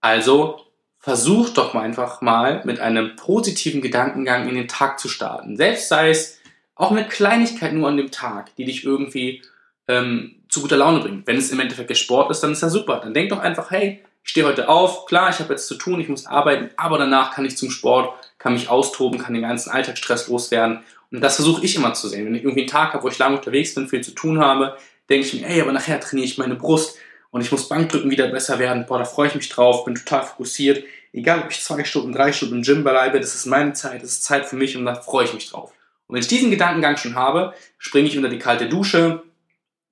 Also 0.00 0.60
versuch 0.98 1.48
doch 1.50 1.74
mal 1.74 1.82
einfach 1.82 2.20
mal 2.20 2.62
mit 2.64 2.78
einem 2.78 3.16
positiven 3.16 3.80
Gedankengang 3.80 4.48
in 4.48 4.54
den 4.54 4.68
Tag 4.68 5.00
zu 5.00 5.08
starten. 5.08 5.56
Selbst 5.56 5.88
sei 5.88 6.10
es 6.10 6.38
auch 6.76 6.92
eine 6.92 7.08
Kleinigkeit 7.08 7.72
nur 7.72 7.88
an 7.88 7.96
dem 7.96 8.12
Tag, 8.12 8.54
die 8.54 8.64
dich 8.64 8.84
irgendwie 8.84 9.42
ähm, 9.88 10.39
zu 10.50 10.60
guter 10.60 10.76
Laune 10.76 11.00
bringt. 11.00 11.26
Wenn 11.26 11.36
es 11.36 11.50
im 11.50 11.60
Endeffekt 11.60 11.90
der 11.90 11.94
Sport 11.94 12.30
ist, 12.30 12.40
dann 12.40 12.52
ist 12.52 12.62
das 12.62 12.72
super. 12.72 13.00
Dann 13.02 13.14
denk 13.14 13.30
doch 13.30 13.38
einfach, 13.38 13.70
hey, 13.70 14.02
ich 14.22 14.30
stehe 14.30 14.46
heute 14.46 14.68
auf, 14.68 15.06
klar, 15.06 15.30
ich 15.30 15.38
habe 15.38 15.52
jetzt 15.52 15.66
zu 15.66 15.76
tun, 15.76 16.00
ich 16.00 16.08
muss 16.08 16.26
arbeiten, 16.26 16.70
aber 16.76 16.98
danach 16.98 17.34
kann 17.34 17.44
ich 17.44 17.56
zum 17.56 17.70
Sport, 17.70 18.12
kann 18.38 18.52
mich 18.52 18.68
austoben, 18.68 19.18
kann 19.18 19.32
den 19.32 19.42
ganzen 19.42 19.70
Alltagsstress 19.70 20.28
loswerden 20.28 20.80
und 21.10 21.20
das 21.20 21.36
versuche 21.36 21.64
ich 21.64 21.74
immer 21.74 21.94
zu 21.94 22.08
sehen. 22.08 22.26
Wenn 22.26 22.34
ich 22.34 22.42
irgendwie 22.42 22.60
einen 22.60 22.70
Tag 22.70 22.92
habe, 22.92 23.02
wo 23.02 23.08
ich 23.08 23.18
lange 23.18 23.36
unterwegs 23.36 23.74
bin, 23.74 23.88
viel 23.88 24.02
zu 24.02 24.12
tun 24.12 24.40
habe, 24.40 24.76
denke 25.08 25.26
ich 25.26 25.34
mir, 25.34 25.46
ey, 25.46 25.60
aber 25.60 25.72
nachher 25.72 26.00
trainiere 26.00 26.26
ich 26.26 26.38
meine 26.38 26.54
Brust 26.54 26.98
und 27.30 27.40
ich 27.40 27.50
muss 27.50 27.68
Bankdrücken 27.68 28.10
wieder 28.10 28.28
besser 28.28 28.58
werden. 28.58 28.86
Boah, 28.86 28.98
da 28.98 29.04
freue 29.04 29.28
ich 29.28 29.34
mich 29.34 29.48
drauf, 29.48 29.84
bin 29.84 29.94
total 29.94 30.22
fokussiert. 30.22 30.84
Egal, 31.12 31.40
ob 31.40 31.50
ich 31.50 31.62
zwei 31.62 31.82
Stunden, 31.84 32.12
drei 32.12 32.32
Stunden 32.32 32.56
im 32.56 32.62
Gym 32.62 32.84
bleibe, 32.84 33.18
das 33.18 33.34
ist 33.34 33.46
meine 33.46 33.72
Zeit, 33.72 34.02
das 34.02 34.10
ist 34.10 34.24
Zeit 34.24 34.46
für 34.46 34.56
mich 34.56 34.76
und 34.76 34.84
da 34.84 34.94
freue 34.94 35.24
ich 35.24 35.34
mich 35.34 35.50
drauf. 35.50 35.72
Und 36.06 36.14
wenn 36.14 36.22
ich 36.22 36.28
diesen 36.28 36.50
Gedankengang 36.50 36.96
schon 36.96 37.16
habe, 37.16 37.54
springe 37.78 38.08
ich 38.08 38.16
unter 38.16 38.28
die 38.28 38.38
kalte 38.38 38.68
Dusche, 38.68 39.22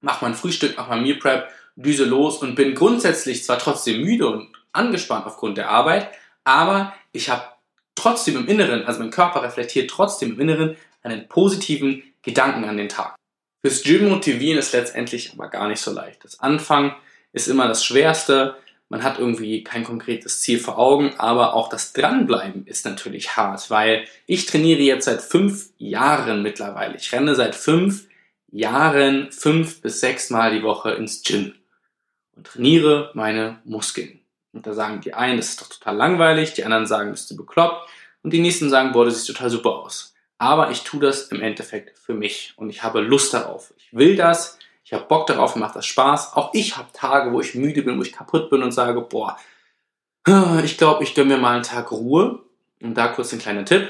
mache 0.00 0.24
mein 0.24 0.34
Frühstück, 0.34 0.76
mache 0.76 0.90
mein 0.90 1.02
Meal 1.02 1.18
Prep, 1.18 1.48
düse 1.76 2.04
los 2.04 2.38
und 2.38 2.54
bin 2.54 2.74
grundsätzlich 2.74 3.44
zwar 3.44 3.58
trotzdem 3.58 4.02
müde 4.02 4.28
und 4.28 4.48
angespannt 4.72 5.26
aufgrund 5.26 5.58
der 5.58 5.70
Arbeit, 5.70 6.10
aber 6.44 6.92
ich 7.12 7.30
habe 7.30 7.44
trotzdem 7.94 8.36
im 8.36 8.46
Inneren, 8.46 8.84
also 8.84 9.00
mein 9.00 9.10
Körper 9.10 9.42
reflektiert 9.42 9.90
trotzdem 9.90 10.32
im 10.32 10.40
Inneren 10.40 10.76
einen 11.02 11.28
positiven 11.28 12.02
Gedanken 12.22 12.64
an 12.64 12.76
den 12.76 12.88
Tag. 12.88 13.16
Fürs 13.64 13.82
Gym 13.82 14.08
motivieren 14.08 14.58
ist 14.58 14.72
letztendlich 14.72 15.32
aber 15.32 15.48
gar 15.48 15.68
nicht 15.68 15.80
so 15.80 15.92
leicht. 15.92 16.24
Das 16.24 16.40
Anfang 16.40 16.94
ist 17.32 17.48
immer 17.48 17.66
das 17.68 17.84
Schwerste. 17.84 18.56
Man 18.88 19.02
hat 19.02 19.18
irgendwie 19.18 19.62
kein 19.64 19.84
konkretes 19.84 20.40
Ziel 20.40 20.58
vor 20.58 20.78
Augen, 20.78 21.14
aber 21.18 21.54
auch 21.54 21.68
das 21.68 21.92
Dranbleiben 21.92 22.66
ist 22.66 22.84
natürlich 22.84 23.36
hart, 23.36 23.68
weil 23.70 24.06
ich 24.26 24.46
trainiere 24.46 24.80
jetzt 24.80 25.04
seit 25.04 25.20
fünf 25.20 25.70
Jahren 25.76 26.42
mittlerweile. 26.42 26.96
Ich 26.96 27.12
renne 27.12 27.34
seit 27.34 27.54
fünf 27.54 28.07
Jahren 28.50 29.30
fünf 29.32 29.82
bis 29.82 30.00
sechs 30.00 30.30
Mal 30.30 30.52
die 30.52 30.62
Woche 30.62 30.92
ins 30.92 31.22
Gym 31.22 31.54
und 32.36 32.46
trainiere 32.46 33.10
meine 33.14 33.60
Muskeln. 33.64 34.20
Und 34.52 34.66
da 34.66 34.72
sagen 34.72 35.00
die 35.00 35.14
einen, 35.14 35.36
das 35.36 35.50
ist 35.50 35.60
doch 35.60 35.68
total 35.68 35.96
langweilig, 35.96 36.54
die 36.54 36.64
anderen 36.64 36.86
sagen, 36.86 37.10
bist 37.10 37.30
du 37.30 37.36
bekloppt 37.36 37.88
und 38.22 38.32
die 38.32 38.40
nächsten 38.40 38.70
sagen, 38.70 38.92
boah, 38.92 39.04
das 39.04 39.24
sieht 39.24 39.36
total 39.36 39.50
super 39.50 39.70
aus 39.70 40.14
aber 40.38 40.70
ich 40.70 40.84
tue 40.84 41.00
das 41.00 41.24
im 41.28 41.42
Endeffekt 41.42 41.98
für 41.98 42.14
mich 42.14 42.54
und 42.56 42.70
ich 42.70 42.82
habe 42.82 43.00
Lust 43.00 43.34
darauf. 43.34 43.74
Ich 43.76 43.92
will 43.92 44.16
das, 44.16 44.58
ich 44.84 44.92
habe 44.92 45.04
Bock 45.04 45.26
darauf, 45.26 45.56
macht 45.56 45.76
das 45.76 45.86
Spaß. 45.86 46.34
Auch 46.34 46.54
ich 46.54 46.76
habe 46.76 46.88
Tage, 46.92 47.32
wo 47.32 47.40
ich 47.40 47.54
müde 47.54 47.82
bin, 47.82 47.98
wo 47.98 48.02
ich 48.02 48.12
kaputt 48.12 48.48
bin 48.48 48.62
und 48.62 48.72
sage, 48.72 49.00
boah, 49.00 49.36
ich 50.64 50.78
glaube, 50.78 51.02
ich 51.02 51.14
gönne 51.14 51.34
mir 51.34 51.40
mal 51.40 51.56
einen 51.56 51.64
Tag 51.64 51.90
Ruhe. 51.90 52.40
Und 52.80 52.94
da 52.94 53.08
kurz 53.08 53.32
ein 53.32 53.40
kleiner 53.40 53.64
Tipp. 53.64 53.88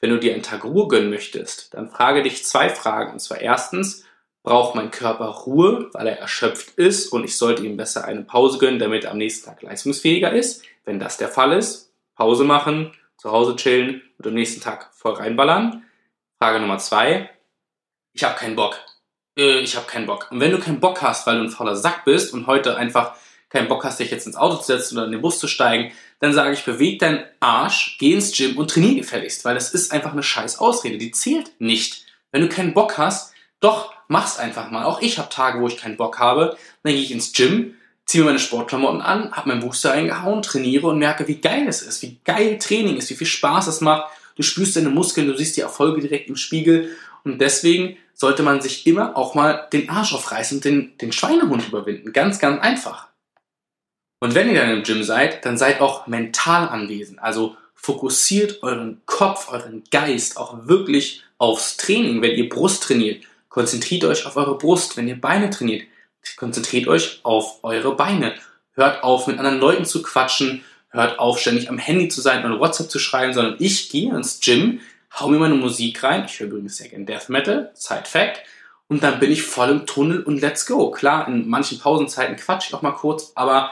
Wenn 0.00 0.10
du 0.10 0.18
dir 0.18 0.32
einen 0.32 0.42
Tag 0.42 0.64
Ruhe 0.64 0.88
gönnen 0.88 1.10
möchtest, 1.10 1.74
dann 1.74 1.90
frage 1.90 2.22
dich 2.22 2.44
zwei 2.44 2.70
Fragen. 2.70 3.12
Und 3.12 3.18
zwar 3.20 3.40
erstens, 3.40 4.04
braucht 4.42 4.74
mein 4.74 4.90
Körper 4.90 5.26
Ruhe, 5.26 5.90
weil 5.92 6.06
er 6.06 6.18
erschöpft 6.18 6.70
ist 6.78 7.08
und 7.08 7.24
ich 7.24 7.36
sollte 7.36 7.64
ihm 7.64 7.76
besser 7.76 8.04
eine 8.04 8.22
Pause 8.22 8.58
gönnen, 8.58 8.78
damit 8.78 9.04
er 9.04 9.10
am 9.10 9.18
nächsten 9.18 9.46
Tag 9.46 9.62
leistungsfähiger 9.62 10.32
ist. 10.32 10.64
Wenn 10.84 10.98
das 10.98 11.18
der 11.18 11.28
Fall 11.28 11.52
ist, 11.52 11.92
Pause 12.16 12.44
machen, 12.44 12.92
zu 13.18 13.30
Hause 13.30 13.56
chillen 13.56 14.02
und 14.18 14.26
am 14.26 14.34
nächsten 14.34 14.60
Tag 14.60 14.90
voll 14.94 15.14
reinballern. 15.14 15.84
Frage 16.38 16.60
Nummer 16.60 16.78
zwei. 16.78 17.30
Ich 18.14 18.24
habe 18.24 18.38
keinen 18.38 18.56
Bock. 18.56 18.78
Äh, 19.36 19.60
ich 19.60 19.76
habe 19.76 19.86
keinen 19.86 20.06
Bock. 20.06 20.28
Und 20.30 20.40
wenn 20.40 20.52
du 20.52 20.58
keinen 20.58 20.80
Bock 20.80 21.02
hast, 21.02 21.26
weil 21.26 21.36
du 21.36 21.44
ein 21.44 21.50
fauler 21.50 21.76
Sack 21.76 22.06
bist 22.06 22.32
und 22.32 22.46
heute 22.46 22.76
einfach 22.76 23.14
keinen 23.50 23.68
Bock 23.68 23.84
hast, 23.84 24.00
dich 24.00 24.10
jetzt 24.10 24.26
ins 24.26 24.36
Auto 24.36 24.56
zu 24.56 24.66
setzen 24.66 24.96
oder 24.96 25.06
in 25.06 25.12
den 25.12 25.20
Bus 25.20 25.38
zu 25.38 25.48
steigen, 25.48 25.92
dann 26.20 26.32
sage 26.32 26.52
ich, 26.52 26.64
beweg 26.64 27.00
deinen 27.00 27.24
Arsch, 27.40 27.96
geh 27.98 28.12
ins 28.12 28.36
Gym 28.36 28.56
und 28.56 28.70
trainier 28.70 28.94
gefälligst, 28.94 29.44
weil 29.44 29.54
das 29.54 29.74
ist 29.74 29.92
einfach 29.92 30.12
eine 30.12 30.22
scheiß 30.22 30.58
Ausrede. 30.60 30.98
Die 30.98 31.10
zählt 31.10 31.50
nicht. 31.58 32.06
Wenn 32.30 32.42
du 32.42 32.48
keinen 32.48 32.74
Bock 32.74 32.96
hast, 32.96 33.34
doch, 33.58 33.92
mach's 34.08 34.38
einfach 34.38 34.70
mal. 34.70 34.84
Auch 34.84 35.02
ich 35.02 35.18
habe 35.18 35.28
Tage, 35.28 35.60
wo 35.60 35.66
ich 35.66 35.76
keinen 35.76 35.96
Bock 35.96 36.18
habe. 36.18 36.56
Dann 36.82 36.92
gehe 36.92 37.02
ich 37.02 37.10
ins 37.10 37.32
Gym, 37.32 37.74
ziehe 38.06 38.22
mir 38.22 38.30
meine 38.30 38.38
Sportklamotten 38.38 39.02
an, 39.02 39.32
habe 39.32 39.48
meinen 39.48 39.60
Booster 39.60 39.92
eingehauen, 39.92 40.42
trainiere 40.42 40.86
und 40.86 40.98
merke, 40.98 41.26
wie 41.28 41.40
geil 41.40 41.66
es 41.68 41.82
ist, 41.82 42.02
wie 42.02 42.18
geil 42.24 42.58
Training 42.58 42.96
ist, 42.96 43.10
wie 43.10 43.14
viel 43.14 43.26
Spaß 43.26 43.66
es 43.66 43.80
macht. 43.80 44.10
Du 44.36 44.42
spürst 44.42 44.76
deine 44.76 44.90
Muskeln, 44.90 45.26
du 45.26 45.36
siehst 45.36 45.56
die 45.56 45.60
Erfolge 45.60 46.00
direkt 46.00 46.28
im 46.28 46.36
Spiegel 46.36 46.96
und 47.24 47.40
deswegen 47.40 47.96
sollte 48.14 48.42
man 48.42 48.60
sich 48.60 48.86
immer 48.86 49.16
auch 49.16 49.34
mal 49.34 49.68
den 49.72 49.88
Arsch 49.88 50.14
aufreißen 50.14 50.58
und 50.58 50.64
den, 50.64 50.98
den 50.98 51.12
Schweinehund 51.12 51.66
überwinden. 51.68 52.12
Ganz, 52.12 52.38
ganz 52.38 52.60
einfach. 52.60 53.09
Und 54.20 54.34
wenn 54.34 54.48
ihr 54.48 54.60
dann 54.60 54.70
im 54.70 54.82
Gym 54.82 55.02
seid, 55.02 55.44
dann 55.46 55.56
seid 55.56 55.80
auch 55.80 56.06
mental 56.06 56.68
anwesend. 56.68 57.18
Also 57.20 57.56
fokussiert 57.74 58.62
euren 58.62 59.00
Kopf, 59.06 59.50
euren 59.50 59.82
Geist 59.90 60.36
auch 60.36 60.66
wirklich 60.66 61.22
aufs 61.38 61.78
Training. 61.78 62.20
Wenn 62.20 62.36
ihr 62.36 62.48
Brust 62.50 62.82
trainiert, 62.82 63.24
konzentriert 63.48 64.04
euch 64.04 64.26
auf 64.26 64.36
eure 64.36 64.58
Brust. 64.58 64.98
Wenn 64.98 65.08
ihr 65.08 65.18
Beine 65.18 65.48
trainiert, 65.48 65.84
konzentriert 66.36 66.86
euch 66.86 67.20
auf 67.22 67.64
eure 67.64 67.96
Beine. 67.96 68.34
Hört 68.74 69.02
auf, 69.02 69.26
mit 69.26 69.38
anderen 69.38 69.58
Leuten 69.58 69.86
zu 69.86 70.02
quatschen. 70.02 70.62
Hört 70.90 71.18
auf, 71.18 71.38
ständig 71.40 71.70
am 71.70 71.78
Handy 71.78 72.08
zu 72.08 72.20
sein 72.20 72.44
und 72.44 72.60
WhatsApp 72.60 72.90
zu 72.90 72.98
schreiben, 72.98 73.32
sondern 73.32 73.56
ich 73.58 73.88
gehe 73.88 74.14
ins 74.14 74.40
Gym, 74.40 74.80
hau 75.14 75.28
mir 75.28 75.38
meine 75.38 75.54
Musik 75.54 76.02
rein. 76.02 76.24
Ich 76.26 76.38
höre 76.40 76.48
übrigens 76.48 76.76
sehr 76.76 76.88
gerne 76.88 77.06
Death 77.06 77.28
Metal, 77.30 77.70
Side 77.74 78.04
Fact. 78.04 78.42
Und 78.88 79.02
dann 79.02 79.20
bin 79.20 79.30
ich 79.30 79.42
voll 79.42 79.70
im 79.70 79.86
Tunnel 79.86 80.22
und 80.22 80.40
let's 80.40 80.66
go. 80.66 80.90
Klar, 80.90 81.28
in 81.28 81.48
manchen 81.48 81.78
Pausenzeiten 81.78 82.36
quatsch 82.36 82.66
ich 82.68 82.74
auch 82.74 82.82
mal 82.82 82.90
kurz, 82.90 83.32
aber 83.36 83.70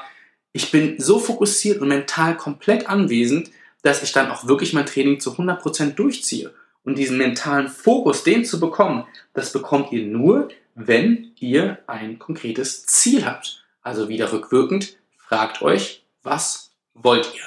ich 0.52 0.71
bin 0.71 0.97
so 0.99 1.19
fokussiert 1.19 1.81
und 1.81 1.88
mental 1.88 2.37
komplett 2.37 2.88
anwesend, 2.88 3.50
dass 3.83 4.02
ich 4.02 4.12
dann 4.12 4.31
auch 4.31 4.47
wirklich 4.47 4.73
mein 4.73 4.87
Training 4.87 5.21
zu 5.21 5.33
100% 5.33 5.95
durchziehe. 5.95 6.52
Und 6.85 6.97
diesen 6.97 7.19
mentalen 7.19 7.69
Fokus, 7.69 8.25
den 8.25 8.45
zu 8.45 8.61
bekommen, 8.61 9.07
das 9.35 9.52
bekommt 9.52 9.93
ihr 9.93 10.07
nur, 10.07 10.49
wenn 10.75 11.33
ihr 11.38 11.78
ein 11.87 12.19
konkretes 12.19 12.87
Ziel 12.87 13.26
habt. 13.26 13.64
Also 13.83 14.09
wieder 14.09 14.33
rückwirkend, 14.33 14.97
fragt 15.17 15.61
euch, 15.61 16.02
was 16.23 16.73
wollt 16.95 17.33
ihr? 17.35 17.43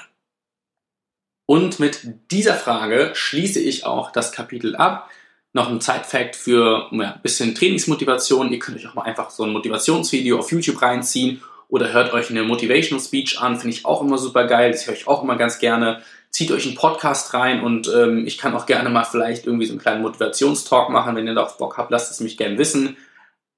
Und 1.46 1.80
mit 1.80 2.08
dieser 2.32 2.56
Frage 2.56 3.12
schließe 3.14 3.60
ich 3.60 3.86
auch 3.86 4.12
das 4.12 4.32
Kapitel 4.32 4.76
ab. 4.76 5.10
Noch 5.54 5.70
ein 5.70 5.82
Zeitfact 5.82 6.36
für 6.36 6.88
ja, 6.92 7.14
ein 7.14 7.22
bisschen 7.22 7.56
Trainingsmotivation. 7.56 8.52
Ihr 8.54 8.60
könnt 8.60 8.78
euch 8.78 8.88
auch 8.88 8.94
mal 8.94 9.02
einfach 9.02 9.32
so 9.32 9.44
ein 9.44 9.52
Motivationsvideo 9.52 10.40
auf 10.40 10.52
YouTube 10.52 10.82
reinziehen 10.82 11.42
oder 11.72 11.94
hört 11.94 12.14
euch 12.14 12.30
eine 12.30 12.44
Motivational 12.44 13.04
Speech 13.04 13.40
an. 13.40 13.58
Finde 13.58 13.76
ich 13.76 13.86
auch 13.86 14.02
immer 14.02 14.18
super 14.18 14.46
geil. 14.46 14.72
Das 14.72 14.86
höre 14.86 14.94
ich 14.94 15.08
auch 15.08 15.24
immer 15.24 15.38
ganz 15.38 15.58
gerne. 15.58 16.04
Zieht 16.30 16.52
euch 16.52 16.66
einen 16.66 16.76
Podcast 16.76 17.34
rein 17.34 17.64
und 17.64 17.90
ähm, 17.94 18.28
ich 18.28 18.38
kann 18.38 18.54
auch 18.54 18.66
gerne 18.66 18.90
mal 18.90 19.06
vielleicht 19.06 19.46
irgendwie 19.46 19.66
so 19.66 19.74
einen 19.74 19.82
kleinen 19.82 20.02
Motivationstalk 20.02 20.90
machen. 20.90 21.16
Wenn 21.16 21.28
ihr 21.28 21.34
darauf 21.34 21.58
Bock 21.58 21.78
habt, 21.78 21.90
lasst 21.90 22.12
es 22.12 22.20
mich 22.20 22.38
gerne 22.38 22.58
wissen. 22.58 22.98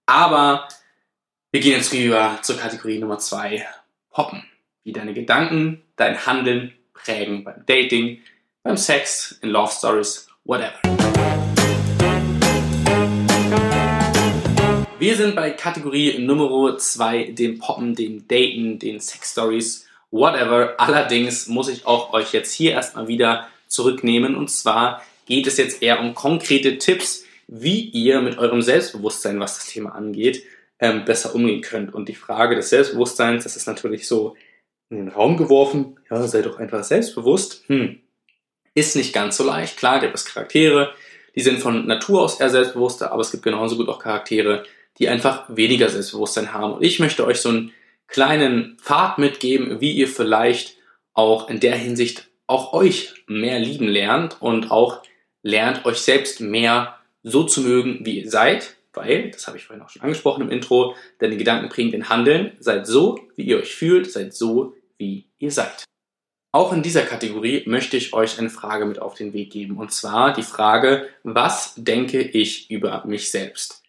Aber 0.05 0.67
wir 1.51 1.60
gehen 1.60 1.74
jetzt 1.74 1.91
rüber 1.91 2.38
zur 2.43 2.58
Kategorie 2.58 3.00
Nummer 3.00 3.17
zwei: 3.17 3.65
Poppen. 4.12 4.43
Wie 4.84 4.93
deine 4.93 5.13
Gedanken 5.13 5.82
dein 5.96 6.25
Handeln 6.25 6.74
prägen 6.93 7.43
beim 7.43 7.65
Dating, 7.65 8.22
beim 8.63 8.77
Sex, 8.77 9.39
in 9.41 9.50
Love 9.50 9.72
Stories, 9.72 10.27
whatever. 10.43 10.79
Wir 15.04 15.18
sind 15.18 15.36
bei 15.36 15.52
Kategorie 15.52 16.18
Nummer 16.18 16.78
zwei, 16.78 17.26
dem 17.26 17.60
Poppen, 17.60 17.94
dem 17.94 18.26
Daten, 18.26 18.80
den 18.80 19.02
Sex 19.02 19.34
Stories, 19.34 19.86
whatever. 20.12 20.76
Allerdings 20.78 21.48
muss 21.48 21.68
ich 21.68 21.86
auch 21.86 22.14
euch 22.14 22.32
jetzt 22.32 22.54
hier 22.54 22.72
erstmal 22.72 23.10
wieder 23.10 23.50
zurücknehmen 23.68 24.34
und 24.34 24.50
zwar 24.50 25.04
geht 25.26 25.46
es 25.46 25.58
jetzt 25.58 25.82
eher 25.82 26.00
um 26.00 26.16
konkrete 26.16 26.78
Tipps, 26.78 27.26
wie 27.48 27.82
ihr 27.82 28.22
mit 28.22 28.38
eurem 28.38 28.62
Selbstbewusstsein, 28.62 29.42
was 29.42 29.58
das 29.58 29.68
Thema 29.68 29.94
angeht, 29.94 30.46
ähm, 30.80 31.04
besser 31.04 31.36
umgehen 31.36 31.60
könnt. 31.60 31.94
Und 31.94 32.08
die 32.08 32.16
Frage 32.16 32.56
des 32.56 32.70
Selbstbewusstseins, 32.70 33.44
das 33.44 33.58
ist 33.58 33.68
natürlich 33.68 34.08
so 34.08 34.38
in 34.90 35.00
den 35.00 35.10
Raum 35.10 35.36
geworfen, 35.36 36.00
ja, 36.10 36.26
sei 36.26 36.42
doch 36.44 36.60
einfach 36.60 36.86
selbstbewusst. 36.86 37.66
Hm. 37.68 38.00
Ist 38.74 38.96
nicht 38.96 39.12
ganz 39.12 39.36
so 39.36 39.44
leicht. 39.44 39.76
Klar 39.76 40.00
gibt 40.00 40.16
es 40.16 40.24
Charaktere, 40.24 40.94
die 41.36 41.42
sind 41.42 41.60
von 41.60 41.88
Natur 41.88 42.22
aus 42.22 42.40
eher 42.40 42.50
selbstbewusster, 42.50 43.12
aber 43.12 43.20
es 43.20 43.32
gibt 43.32 43.44
genauso 43.44 43.76
gut 43.76 43.90
auch 43.90 44.00
Charaktere, 44.00 44.64
die 45.00 45.10
einfach 45.10 45.46
weniger 45.50 45.90
Selbstbewusstsein 45.90 46.54
haben. 46.54 46.74
Und 46.74 46.84
ich 46.84 47.00
möchte 47.00 47.26
euch 47.26 47.42
so 47.42 47.50
einen 47.50 47.72
kleinen 48.08 48.78
Pfad 48.82 49.18
mitgeben, 49.18 49.82
wie 49.82 49.92
ihr 49.92 50.08
vielleicht 50.08 50.76
auch 51.14 51.50
in 51.50 51.60
der 51.60 51.76
Hinsicht 51.76 52.30
auch 52.48 52.74
euch 52.74 53.14
mehr 53.28 53.60
lieben 53.60 53.88
lernt 53.88 54.42
und 54.42 54.72
auch 54.72 55.02
lernt, 55.42 55.86
euch 55.86 55.98
selbst 55.98 56.42
mehr 56.42 56.98
so 57.24 57.44
zu 57.44 57.62
mögen, 57.62 58.06
wie 58.06 58.20
ihr 58.22 58.30
seid, 58.30 58.76
weil, 58.94 59.32
das 59.32 59.48
habe 59.48 59.58
ich 59.58 59.66
vorhin 59.66 59.84
auch 59.84 59.90
schon 59.90 60.02
angesprochen 60.02 60.44
im 60.44 60.52
Intro, 60.52 60.96
denn 61.20 61.32
die 61.32 61.38
Gedanken 61.38 61.70
bringen 61.70 61.92
den 61.92 62.10
Handeln. 62.10 62.52
Seid 62.60 62.86
so, 62.86 63.20
wie 63.36 63.44
ihr 63.44 63.58
euch 63.58 63.74
fühlt, 63.74 64.12
seid 64.12 64.34
so, 64.34 64.76
wie 64.98 65.26
ihr 65.40 65.52
seid. 65.52 65.86
Auch 66.52 66.72
in 66.72 66.84
dieser 66.84 67.02
Kategorie 67.02 67.64
möchte 67.66 67.98
ich 67.98 68.14
euch 68.14 68.38
eine 68.38 68.52
Frage 68.52 68.86
mit 68.86 69.00
auf 69.00 69.16
den 69.16 69.34
Weg 69.34 69.52
geben. 69.52 69.78
Und 69.78 69.92
zwar 69.92 70.34
die 70.34 70.44
Frage, 70.44 71.10
was 71.24 71.74
denke 71.76 72.22
ich 72.22 72.70
über 72.70 73.04
mich 73.08 73.32
selbst? 73.32 73.83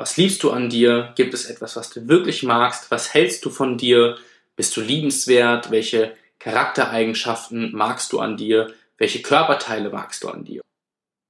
Was 0.00 0.16
liebst 0.16 0.42
du 0.42 0.50
an 0.50 0.70
dir? 0.70 1.12
Gibt 1.14 1.34
es 1.34 1.44
etwas, 1.44 1.76
was 1.76 1.90
du 1.90 2.08
wirklich 2.08 2.42
magst? 2.42 2.90
Was 2.90 3.12
hältst 3.12 3.44
du 3.44 3.50
von 3.50 3.76
dir? 3.76 4.16
Bist 4.56 4.74
du 4.74 4.80
liebenswert? 4.80 5.70
Welche 5.70 6.16
Charaktereigenschaften 6.38 7.72
magst 7.76 8.10
du 8.14 8.18
an 8.18 8.38
dir? 8.38 8.72
Welche 8.96 9.20
Körperteile 9.20 9.90
magst 9.90 10.24
du 10.24 10.30
an 10.30 10.42
dir? 10.46 10.62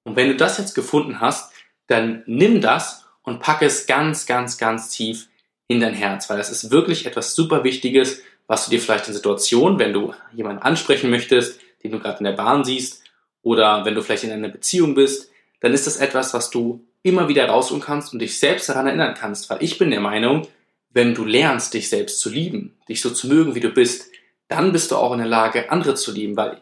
Und 0.05 0.15
wenn 0.15 0.29
du 0.29 0.37
das 0.37 0.59
jetzt 0.59 0.75
gefunden 0.75 1.21
hast, 1.21 1.53
dann 1.89 2.23
nimm 2.27 2.61
das 2.61 3.07
und 3.23 3.41
pack 3.41 3.63
es 3.63 3.89
ganz, 3.89 4.25
ganz, 4.27 4.57
ganz 4.57 4.91
tief 4.91 5.27
in 5.67 5.81
dein 5.81 5.95
Herz, 5.95 6.31
weil 6.31 6.39
das 6.39 6.53
ist 6.53 6.71
wirklich 6.71 7.07
etwas 7.07 7.35
super 7.35 7.65
Wichtiges, 7.65 8.23
was 8.47 8.67
du 8.67 8.71
dir 8.71 8.81
vielleicht 8.81 9.09
in 9.09 9.15
Situationen, 9.15 9.81
wenn 9.81 9.93
du 9.93 10.15
jemanden 10.33 10.63
ansprechen 10.63 11.11
möchtest, 11.11 11.61
den 11.83 11.91
du 11.91 11.99
gerade 11.99 12.19
in 12.19 12.25
der 12.25 12.33
Bahn 12.35 12.63
siehst, 12.63 13.03
oder 13.43 13.85
wenn 13.85 13.97
du 13.97 14.03
vielleicht 14.03 14.23
in 14.23 14.31
einer 14.31 14.49
Beziehung 14.49 14.95
bist, 14.95 15.29
dann 15.59 15.73
ist 15.73 15.89
das 15.89 15.97
etwas, 15.97 16.35
was 16.35 16.51
du 16.51 16.87
immer 17.03 17.29
wieder 17.29 17.47
rausholen 17.47 17.83
kannst 17.83 18.13
und 18.13 18.19
dich 18.19 18.39
selbst 18.39 18.69
daran 18.69 18.87
erinnern 18.87 19.15
kannst. 19.19 19.49
Weil 19.51 19.63
ich 19.63 19.79
bin 19.79 19.91
der 19.91 20.01
Meinung, 20.01 20.47
wenn 20.91 21.15
du 21.15 21.25
lernst, 21.25 21.75
dich 21.75 21.89
selbst 21.89 22.21
zu 22.21 22.31
lieben, 22.31 22.77
dich 22.89 23.01
so 23.01 23.11
zu 23.11 23.29
mögen, 23.29 23.55
wie 23.55 23.61
du 23.61 23.71
bist, 23.71 24.11
dann 24.49 24.73
bist 24.73 24.91
du 24.91 24.97
auch 24.97 25.13
in 25.13 25.19
der 25.19 25.29
Lage, 25.29 25.71
andere 25.71 25.95
zu 25.95 26.13
lieben. 26.13 26.37
Weil 26.37 26.61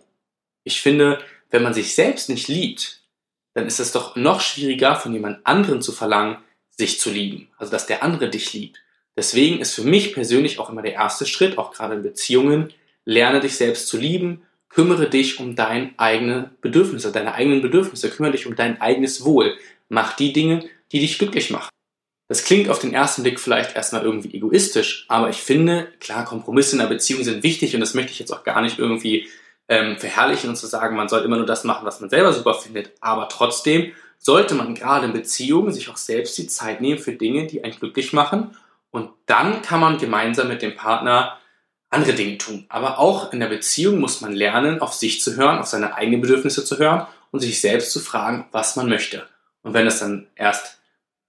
ich 0.64 0.80
finde, 0.80 1.18
wenn 1.50 1.62
man 1.62 1.74
sich 1.74 1.94
selbst 1.94 2.28
nicht 2.28 2.48
liebt, 2.48 3.02
dann 3.54 3.66
ist 3.66 3.80
es 3.80 3.92
doch 3.92 4.14
noch 4.16 4.40
schwieriger, 4.40 4.96
von 4.96 5.12
jemand 5.12 5.44
anderen 5.46 5.82
zu 5.82 5.92
verlangen, 5.92 6.38
sich 6.70 7.00
zu 7.00 7.10
lieben. 7.10 7.48
Also, 7.56 7.72
dass 7.72 7.86
der 7.86 8.02
andere 8.02 8.28
dich 8.28 8.52
liebt. 8.52 8.78
Deswegen 9.16 9.58
ist 9.60 9.74
für 9.74 9.82
mich 9.82 10.14
persönlich 10.14 10.60
auch 10.60 10.70
immer 10.70 10.82
der 10.82 10.92
erste 10.92 11.26
Schritt, 11.26 11.58
auch 11.58 11.72
gerade 11.72 11.96
in 11.96 12.02
Beziehungen, 12.02 12.72
lerne 13.04 13.40
dich 13.40 13.56
selbst 13.56 13.88
zu 13.88 13.96
lieben, 13.96 14.42
kümmere 14.68 15.10
dich 15.10 15.40
um 15.40 15.56
deine 15.56 15.90
eigenen 15.96 16.50
Bedürfnisse, 16.60 17.10
deine 17.10 17.34
eigenen 17.34 17.62
Bedürfnisse, 17.62 18.10
kümmere 18.10 18.32
dich 18.32 18.46
um 18.46 18.54
dein 18.54 18.80
eigenes 18.80 19.24
Wohl. 19.24 19.56
Mach 19.88 20.14
die 20.14 20.32
Dinge, 20.32 20.68
die 20.92 21.00
dich 21.00 21.18
glücklich 21.18 21.50
machen. 21.50 21.70
Das 22.28 22.44
klingt 22.44 22.68
auf 22.68 22.78
den 22.78 22.92
ersten 22.92 23.22
Blick 23.22 23.40
vielleicht 23.40 23.74
erstmal 23.74 24.02
irgendwie 24.02 24.34
egoistisch, 24.34 25.06
aber 25.08 25.30
ich 25.30 25.38
finde, 25.38 25.88
klar, 25.98 26.26
Kompromisse 26.26 26.76
in 26.76 26.80
einer 26.80 26.90
Beziehung 26.90 27.24
sind 27.24 27.42
wichtig 27.42 27.74
und 27.74 27.80
das 27.80 27.94
möchte 27.94 28.12
ich 28.12 28.18
jetzt 28.18 28.32
auch 28.32 28.44
gar 28.44 28.60
nicht 28.60 28.78
irgendwie 28.78 29.28
ähm, 29.68 29.96
verherrlichen 29.98 30.50
und 30.50 30.56
zu 30.56 30.66
sagen, 30.66 30.96
man 30.96 31.08
soll 31.08 31.22
immer 31.22 31.36
nur 31.36 31.46
das 31.46 31.64
machen, 31.64 31.86
was 31.86 32.00
man 32.00 32.10
selber 32.10 32.32
super 32.32 32.54
findet. 32.54 32.92
Aber 33.00 33.28
trotzdem 33.28 33.92
sollte 34.18 34.54
man 34.54 34.74
gerade 34.74 35.06
in 35.06 35.12
Beziehungen 35.12 35.72
sich 35.72 35.88
auch 35.88 35.96
selbst 35.96 36.36
die 36.36 36.46
Zeit 36.48 36.80
nehmen 36.80 36.98
für 36.98 37.12
Dinge, 37.12 37.46
die 37.46 37.64
einen 37.64 37.78
glücklich 37.78 38.12
machen. 38.12 38.56
Und 38.90 39.10
dann 39.26 39.62
kann 39.62 39.80
man 39.80 39.98
gemeinsam 39.98 40.48
mit 40.48 40.62
dem 40.62 40.74
Partner 40.74 41.38
andere 41.90 42.14
Dinge 42.14 42.38
tun. 42.38 42.66
Aber 42.68 42.98
auch 42.98 43.32
in 43.32 43.40
der 43.40 43.46
Beziehung 43.48 44.00
muss 44.00 44.20
man 44.20 44.32
lernen, 44.32 44.80
auf 44.80 44.92
sich 44.92 45.22
zu 45.22 45.36
hören, 45.36 45.58
auf 45.58 45.66
seine 45.66 45.94
eigenen 45.94 46.20
Bedürfnisse 46.20 46.64
zu 46.64 46.78
hören 46.78 47.06
und 47.30 47.40
sich 47.40 47.60
selbst 47.60 47.92
zu 47.92 48.00
fragen, 48.00 48.46
was 48.52 48.76
man 48.76 48.88
möchte. 48.88 49.26
Und 49.62 49.74
wenn 49.74 49.86
es 49.86 50.00
dann 50.00 50.26
erst 50.36 50.78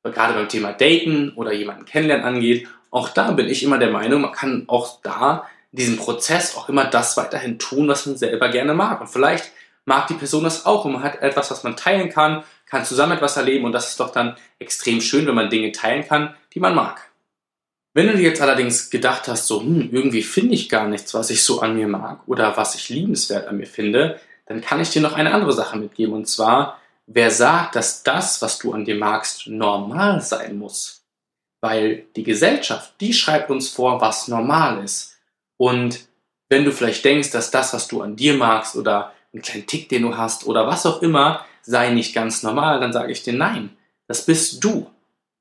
gerade 0.04 0.34
beim 0.34 0.50
Thema 0.50 0.72
Daten 0.74 1.34
oder 1.36 1.54
jemanden 1.54 1.86
kennenlernen 1.86 2.26
angeht, 2.26 2.68
auch 2.92 3.10
da 3.10 3.32
bin 3.32 3.48
ich 3.48 3.64
immer 3.64 3.78
der 3.78 3.92
Meinung, 3.92 4.22
man 4.22 4.32
kann 4.32 4.64
auch 4.68 5.02
da 5.02 5.48
diesem 5.72 5.98
Prozess 5.98 6.56
auch 6.56 6.70
immer 6.70 6.86
das 6.86 7.18
weiterhin 7.18 7.60
tun, 7.60 7.88
was 7.88 8.06
man 8.06 8.18
selber 8.18 8.50
gerne 8.50 8.74
mag. 8.74 9.02
Und 9.02 9.08
vielleicht 9.08 9.52
mag 9.86 10.08
die 10.08 10.16
Person 10.16 10.44
das 10.44 10.66
auch 10.66 10.86
und 10.86 10.94
man 10.94 11.04
hat 11.04 11.22
etwas, 11.22 11.52
was 11.52 11.64
man 11.64 11.76
teilen 11.76 12.10
kann, 12.10 12.44
kann 12.66 12.86
zusammen 12.86 13.14
etwas 13.14 13.38
erleben 13.38 13.66
und 13.66 13.72
das 13.72 13.90
ist 13.90 14.00
doch 14.00 14.12
dann 14.12 14.36
extrem 14.60 15.02
schön, 15.02 15.26
wenn 15.28 15.36
man 15.36 15.50
Dinge 15.50 15.72
teilen 15.72 16.08
kann, 16.08 16.36
die 16.54 16.60
man 16.60 16.76
mag. 16.76 17.10
Wenn 17.94 18.08
du 18.08 18.16
dir 18.16 18.24
jetzt 18.24 18.42
allerdings 18.42 18.92
gedacht 18.92 19.28
hast, 19.28 19.48
so, 19.48 19.62
hm, 19.62 19.90
irgendwie 19.92 20.22
finde 20.22 20.54
ich 20.54 20.70
gar 20.70 20.88
nichts, 20.88 21.14
was 21.16 21.32
ich 21.32 21.44
so 21.44 21.62
an 21.62 21.76
mir 21.76 21.88
mag 21.88 22.22
oder 22.28 22.56
was 22.56 22.76
ich 22.76 22.90
liebenswert 22.90 23.48
an 23.48 23.58
mir 23.58 23.66
finde, 23.66 24.20
dann 24.46 24.62
kann 24.62 24.80
ich 24.80 24.92
dir 24.92 25.02
noch 25.02 25.14
eine 25.14 25.34
andere 25.34 25.54
Sache 25.54 25.78
mitgeben 25.78 26.14
und 26.14 26.28
zwar, 26.28 26.79
wer 27.12 27.32
sagt, 27.32 27.76
dass 27.76 28.04
das, 28.04 28.42
was 28.42 28.60
du 28.60 28.72
an 28.72 28.86
dir 28.86 28.96
magst, 28.96 29.48
normal 29.48 30.22
sein 30.22 30.58
muss? 30.58 31.04
Weil 31.62 32.06
die 32.16 32.24
Gesellschaft, 32.24 32.94
die 33.02 33.14
schreibt 33.14 33.50
uns 33.50 33.70
vor, 33.70 34.00
was 34.00 34.28
normal 34.28 34.84
ist. 34.84 35.18
Und 35.58 36.08
wenn 36.48 36.64
du 36.64 36.72
vielleicht 36.72 37.04
denkst, 37.04 37.32
dass 37.32 37.52
das, 37.52 37.74
was 37.74 37.88
du 37.88 38.02
an 38.02 38.16
dir 38.16 38.36
magst 38.36 38.76
oder 38.76 39.14
einen 39.34 39.42
kleinen 39.42 39.68
Tick, 39.68 39.90
den 39.90 40.04
du 40.04 40.18
hast 40.18 40.46
oder 40.46 40.68
was 40.68 40.86
auch 40.86 41.02
immer, 41.02 41.46
sei 41.62 41.90
nicht 41.90 42.14
ganz 42.14 42.44
normal, 42.44 42.80
dann 42.80 42.94
sage 42.94 43.12
ich 43.12 43.24
dir 43.24 43.34
nein. 43.34 43.76
Das 44.08 44.26
bist 44.26 44.64
du. 44.64 44.90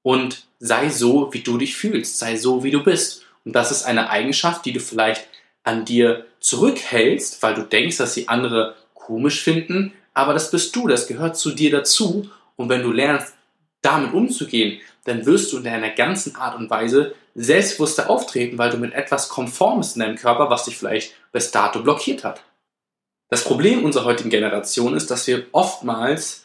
Und 0.03 0.47
sei 0.59 0.89
so, 0.89 1.33
wie 1.33 1.43
du 1.43 1.59
dich 1.59 1.77
fühlst. 1.77 2.19
Sei 2.19 2.37
so, 2.37 2.65
wie 2.65 2.71
du 2.71 2.83
bist. 2.83 3.25
Und 3.45 3.53
das 3.53 3.71
ist 3.71 3.85
eine 3.85 4.11
Eigenschaft, 4.11 4.65
die 4.65 4.73
du 4.73 4.81
vielleicht 4.81 5.27
an 5.65 5.85
dir 5.85 6.27
zurückhältst, 6.41 7.43
weil 7.43 7.55
du 7.55 7.63
denkst, 7.63 7.99
dass 7.99 8.15
sie 8.15 8.29
andere 8.29 8.75
komisch 8.95 9.43
finden. 9.43 9.93
Aber 10.15 10.33
das 10.33 10.51
bist 10.51 10.75
du. 10.75 10.87
Das 10.89 11.07
gehört 11.07 11.37
zu 11.37 11.51
dir 11.51 11.71
dazu. 11.71 12.31
Und 12.57 12.69
wenn 12.69 12.83
du 12.83 12.93
lernst, 12.93 13.35
damit 13.83 14.13
umzugehen, 14.13 14.81
dann 15.05 15.25
wirst 15.25 15.53
du 15.53 15.59
in 15.59 15.65
deiner 15.65 15.91
ganzen 15.91 16.37
Art 16.37 16.57
und 16.57 16.69
Weise 16.69 17.15
selbstbewusster 17.35 18.11
auftreten, 18.11 18.59
weil 18.59 18.71
du 18.71 18.77
mit 18.77 18.93
etwas 18.93 19.29
Konformes 19.29 19.95
in 19.95 20.01
deinem 20.01 20.17
Körper, 20.17 20.51
was 20.51 20.65
dich 20.65 20.77
vielleicht 20.77 21.15
bis 21.33 21.51
dato 21.51 21.83
blockiert 21.83 22.25
hat. 22.25 22.43
Das 23.31 23.45
Problem 23.45 23.85
unserer 23.85 24.07
heutigen 24.07 24.31
Generation 24.31 24.97
ist, 24.97 25.11
dass 25.11 25.27
wir 25.27 25.47
oftmals 25.53 26.45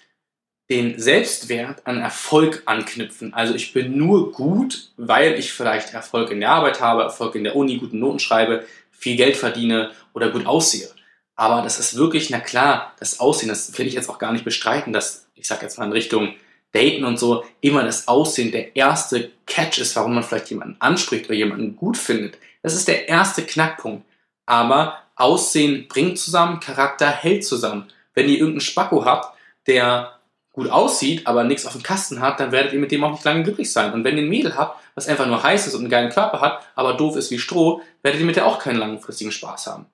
den 0.69 0.99
Selbstwert 0.99 1.85
an 1.85 1.99
Erfolg 1.99 2.63
anknüpfen. 2.65 3.33
Also 3.33 3.53
ich 3.53 3.73
bin 3.73 3.97
nur 3.97 4.31
gut, 4.31 4.91
weil 4.97 5.33
ich 5.33 5.51
vielleicht 5.51 5.93
Erfolg 5.93 6.31
in 6.31 6.39
der 6.39 6.51
Arbeit 6.51 6.79
habe, 6.79 7.03
Erfolg 7.03 7.35
in 7.35 7.43
der 7.43 7.55
Uni, 7.55 7.77
guten 7.77 7.99
Noten 7.99 8.19
schreibe, 8.19 8.65
viel 8.91 9.15
Geld 9.17 9.35
verdiene 9.35 9.91
oder 10.13 10.29
gut 10.29 10.45
aussehe. 10.45 10.89
Aber 11.35 11.61
das 11.61 11.79
ist 11.79 11.95
wirklich, 11.95 12.29
na 12.29 12.39
klar, 12.39 12.93
das 12.99 13.19
Aussehen, 13.19 13.49
das 13.49 13.77
will 13.77 13.87
ich 13.87 13.93
jetzt 13.93 14.09
auch 14.09 14.19
gar 14.19 14.31
nicht 14.31 14.45
bestreiten, 14.45 14.93
dass, 14.93 15.27
ich 15.35 15.47
sag 15.47 15.61
jetzt 15.61 15.79
mal 15.79 15.85
in 15.85 15.91
Richtung 15.91 16.35
Daten 16.73 17.05
und 17.05 17.17
so, 17.17 17.45
immer 17.61 17.83
das 17.83 18.07
Aussehen 18.07 18.51
der 18.51 18.75
erste 18.75 19.31
Catch 19.45 19.79
ist, 19.79 19.95
warum 19.95 20.15
man 20.15 20.23
vielleicht 20.23 20.49
jemanden 20.49 20.75
anspricht 20.79 21.25
oder 21.25 21.35
jemanden 21.35 21.75
gut 21.75 21.97
findet. 21.97 22.37
Das 22.61 22.75
ist 22.75 22.87
der 22.87 23.07
erste 23.07 23.43
Knackpunkt. 23.43 24.05
Aber 24.45 24.97
Aussehen 25.15 25.87
bringt 25.87 26.17
zusammen, 26.17 26.59
Charakter 26.59 27.09
hält 27.09 27.45
zusammen. 27.45 27.87
Wenn 28.13 28.27
ihr 28.27 28.37
irgendeinen 28.37 28.61
Spacko 28.61 29.05
habt, 29.05 29.37
der 29.67 30.19
gut 30.51 30.69
aussieht, 30.69 31.25
aber 31.25 31.43
nichts 31.43 31.65
auf 31.65 31.73
dem 31.73 31.83
Kasten 31.83 32.21
hat, 32.21 32.39
dann 32.39 32.51
werdet 32.51 32.73
ihr 32.73 32.79
mit 32.79 32.91
dem 32.91 33.03
auch 33.03 33.11
nicht 33.11 33.23
lange 33.23 33.43
glücklich 33.43 33.71
sein. 33.71 33.93
Und 33.93 34.03
wenn 34.03 34.17
ihr 34.17 34.23
ein 34.23 34.29
Mädel 34.29 34.55
habt, 34.55 34.79
was 34.95 35.07
einfach 35.07 35.25
nur 35.25 35.41
heiß 35.41 35.67
ist 35.67 35.73
und 35.73 35.81
einen 35.81 35.89
geilen 35.89 36.11
Körper 36.11 36.41
hat, 36.41 36.63
aber 36.75 36.93
doof 36.93 37.15
ist 37.15 37.31
wie 37.31 37.39
Stroh, 37.39 37.81
werdet 38.03 38.19
ihr 38.19 38.25
mit 38.25 38.35
der 38.35 38.45
auch 38.45 38.59
keinen 38.59 38.77
langfristigen 38.77 39.31
Spaß 39.31 39.67
haben. 39.67 39.85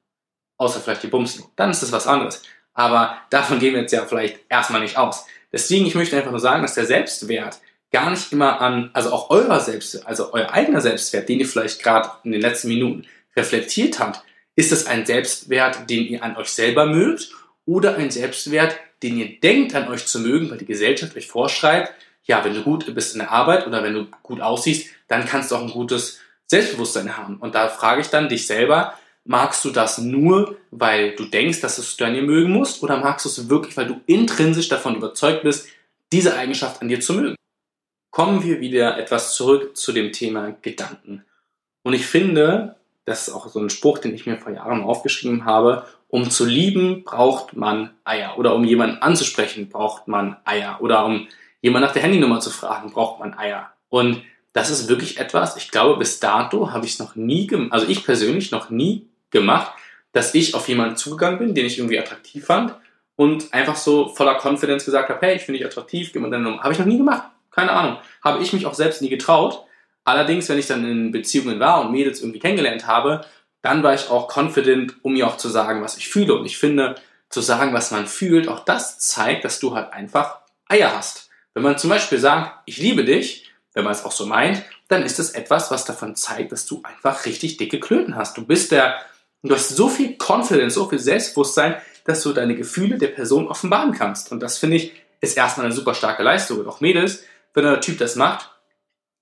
Außer 0.59 0.79
vielleicht 0.79 1.01
die 1.01 1.07
Bumsen. 1.07 1.45
Dann 1.55 1.71
ist 1.71 1.81
das 1.81 1.91
was 1.91 2.05
anderes. 2.05 2.43
Aber 2.75 3.17
davon 3.31 3.57
gehen 3.59 3.73
wir 3.73 3.81
jetzt 3.81 3.93
ja 3.93 4.05
vielleicht 4.05 4.41
erstmal 4.49 4.81
nicht 4.81 4.97
aus. 4.97 5.25
Deswegen, 5.51 5.87
ich 5.87 5.95
möchte 5.95 6.15
einfach 6.15 6.31
nur 6.31 6.39
sagen, 6.39 6.61
dass 6.61 6.75
der 6.75 6.85
Selbstwert 6.85 7.59
gar 7.91 8.11
nicht 8.11 8.31
immer 8.31 8.61
an, 8.61 8.91
also 8.93 9.11
auch 9.11 9.31
eurer 9.31 9.59
Selbstwert, 9.59 10.05
also 10.05 10.31
euer 10.33 10.51
eigener 10.51 10.81
Selbstwert, 10.81 11.27
den 11.27 11.39
ihr 11.39 11.47
vielleicht 11.47 11.81
gerade 11.81 12.11
in 12.23 12.31
den 12.31 12.41
letzten 12.41 12.67
Minuten 12.67 13.07
reflektiert 13.35 13.99
habt, 13.99 14.23
ist 14.55 14.71
es 14.71 14.85
ein 14.85 15.05
Selbstwert, 15.05 15.89
den 15.89 16.05
ihr 16.05 16.23
an 16.23 16.37
euch 16.37 16.49
selber 16.49 16.85
mögt 16.85 17.31
oder 17.65 17.95
ein 17.95 18.11
Selbstwert, 18.11 18.77
den 19.01 19.17
ihr 19.17 19.39
denkt 19.39 19.73
an 19.73 19.87
euch 19.87 20.05
zu 20.05 20.19
mögen, 20.19 20.51
weil 20.51 20.57
die 20.57 20.65
Gesellschaft 20.65 21.15
euch 21.15 21.27
vorschreibt, 21.27 21.93
ja, 22.23 22.43
wenn 22.43 22.53
du 22.53 22.61
gut 22.61 22.93
bist 22.93 23.15
in 23.15 23.19
der 23.19 23.31
Arbeit 23.31 23.65
oder 23.65 23.81
wenn 23.81 23.93
du 23.93 24.07
gut 24.21 24.41
aussiehst, 24.41 24.87
dann 25.07 25.25
kannst 25.25 25.49
du 25.49 25.55
auch 25.55 25.61
ein 25.61 25.71
gutes 25.71 26.19
Selbstbewusstsein 26.45 27.17
haben. 27.17 27.37
Und 27.37 27.55
da 27.55 27.69
frage 27.69 28.01
ich 28.01 28.07
dann 28.07 28.29
dich 28.29 28.45
selber, 28.45 28.93
magst 29.29 29.63
du 29.63 29.69
das 29.69 29.99
nur, 29.99 30.57
weil 30.71 31.15
du 31.15 31.23
denkst, 31.25 31.61
dass 31.61 31.75
du 31.75 31.83
es 31.83 31.95
dir 31.95 32.09
mögen 32.09 32.51
musst, 32.51 32.81
oder 32.81 32.97
magst 32.97 33.25
du 33.25 33.29
es 33.29 33.47
wirklich, 33.47 33.77
weil 33.77 33.85
du 33.85 34.01
intrinsisch 34.07 34.69
davon 34.69 34.95
überzeugt 34.95 35.43
bist, 35.43 35.67
diese 36.11 36.35
Eigenschaft 36.35 36.81
an 36.81 36.87
dir 36.87 36.99
zu 36.99 37.13
mögen? 37.13 37.35
Kommen 38.09 38.43
wir 38.43 38.59
wieder 38.59 38.97
etwas 38.97 39.35
zurück 39.35 39.77
zu 39.77 39.91
dem 39.91 40.11
Thema 40.13 40.55
Gedanken. 40.63 41.25
Und 41.83 41.93
ich 41.93 42.07
finde, 42.07 42.75
das 43.05 43.27
ist 43.27 43.33
auch 43.33 43.47
so 43.47 43.59
ein 43.59 43.69
Spruch, 43.69 43.99
den 43.99 44.15
ich 44.15 44.25
mir 44.25 44.37
vor 44.37 44.51
Jahren 44.51 44.81
aufgeschrieben 44.81 45.45
habe. 45.45 45.85
Um 46.07 46.31
zu 46.31 46.43
lieben, 46.43 47.03
braucht 47.03 47.55
man 47.55 47.91
Eier. 48.03 48.39
Oder 48.39 48.55
um 48.55 48.63
jemanden 48.63 48.97
anzusprechen, 48.97 49.69
braucht 49.69 50.07
man 50.07 50.37
Eier. 50.43 50.79
Oder 50.81 51.05
um 51.05 51.27
jemanden 51.61 51.85
nach 51.85 51.93
der 51.93 52.01
Handynummer 52.01 52.39
zu 52.39 52.49
fragen, 52.49 52.91
braucht 52.91 53.19
man 53.19 53.37
Eier. 53.37 53.71
Und 53.89 54.23
das 54.53 54.71
ist 54.71 54.89
wirklich 54.89 55.19
etwas, 55.19 55.55
ich 55.55 55.69
glaube, 55.69 55.99
bis 55.99 56.19
dato 56.19 56.71
habe 56.71 56.87
ich 56.87 56.93
es 56.93 56.99
noch 56.99 57.15
nie 57.15 57.47
also 57.69 57.87
ich 57.87 58.03
persönlich 58.03 58.49
noch 58.49 58.71
nie 58.71 59.08
gemacht, 59.31 59.71
dass 60.11 60.33
ich 60.33 60.55
auf 60.55 60.67
jemanden 60.67 60.97
zugegangen 60.97 61.39
bin, 61.39 61.55
den 61.55 61.65
ich 61.65 61.77
irgendwie 61.77 61.99
attraktiv 61.99 62.45
fand 62.45 62.73
und 63.15 63.53
einfach 63.53 63.75
so 63.75 64.09
voller 64.09 64.39
Confidence 64.41 64.85
gesagt 64.85 65.09
habe, 65.09 65.19
hey, 65.21 65.35
ich 65.35 65.43
finde 65.43 65.59
dich 65.59 65.67
attraktiv, 65.67 66.11
gib 66.11 66.21
mir 66.21 66.29
deine 66.29 66.43
Nummer. 66.43 66.63
Habe 66.63 66.73
ich 66.73 66.79
noch 66.79 66.85
nie 66.85 66.97
gemacht. 66.97 67.23
Keine 67.51 67.71
Ahnung. 67.71 67.97
Habe 68.23 68.41
ich 68.41 68.53
mich 68.53 68.65
auch 68.65 68.73
selbst 68.73 69.01
nie 69.01 69.09
getraut. 69.09 69.65
Allerdings, 70.05 70.49
wenn 70.49 70.57
ich 70.57 70.67
dann 70.67 70.89
in 70.89 71.11
Beziehungen 71.11 71.59
war 71.59 71.81
und 71.81 71.91
Mädels 71.91 72.21
irgendwie 72.21 72.39
kennengelernt 72.39 72.87
habe, 72.87 73.21
dann 73.61 73.83
war 73.83 73.93
ich 73.93 74.09
auch 74.09 74.35
confident, 74.35 74.95
um 75.03 75.13
mir 75.13 75.27
auch 75.27 75.37
zu 75.37 75.49
sagen, 75.49 75.83
was 75.83 75.97
ich 75.97 76.07
fühle. 76.07 76.33
Und 76.35 76.45
ich 76.45 76.57
finde, 76.57 76.95
zu 77.29 77.41
sagen, 77.41 77.73
was 77.73 77.91
man 77.91 78.07
fühlt, 78.07 78.47
auch 78.47 78.65
das 78.65 78.99
zeigt, 78.99 79.45
dass 79.45 79.59
du 79.59 79.75
halt 79.75 79.93
einfach 79.93 80.39
Eier 80.67 80.95
hast. 80.95 81.29
Wenn 81.53 81.63
man 81.63 81.77
zum 81.77 81.89
Beispiel 81.89 82.17
sagt, 82.17 82.61
ich 82.65 82.77
liebe 82.77 83.03
dich, 83.03 83.51
wenn 83.73 83.83
man 83.83 83.93
es 83.93 84.03
auch 84.03 84.11
so 84.11 84.25
meint, 84.25 84.63
dann 84.87 85.03
ist 85.03 85.19
es 85.19 85.31
etwas, 85.31 85.71
was 85.71 85.85
davon 85.85 86.15
zeigt, 86.15 86.51
dass 86.51 86.65
du 86.65 86.81
einfach 86.83 87.25
richtig 87.25 87.57
dicke 87.57 87.79
Klöten 87.79 88.15
hast. 88.15 88.37
Du 88.37 88.45
bist 88.45 88.71
der, 88.71 88.99
du 89.43 89.55
hast 89.55 89.69
so 89.69 89.89
viel 89.89 90.17
Confidence, 90.17 90.75
so 90.75 90.87
viel 90.89 90.99
Selbstbewusstsein, 90.99 91.75
dass 92.05 92.23
du 92.23 92.33
deine 92.33 92.55
Gefühle 92.55 92.97
der 92.97 93.07
Person 93.07 93.47
offenbaren 93.47 93.93
kannst. 93.93 94.31
Und 94.31 94.41
das 94.41 94.57
finde 94.57 94.77
ich, 94.77 94.93
ist 95.21 95.37
erstmal 95.37 95.65
eine 95.65 95.75
super 95.75 95.93
starke 95.93 96.23
Leistung. 96.23 96.59
Und 96.59 96.67
auch 96.67 96.81
Mädels, 96.81 97.23
wenn 97.53 97.63
der 97.63 97.81
Typ 97.81 97.97
das 97.97 98.15
macht, 98.15 98.49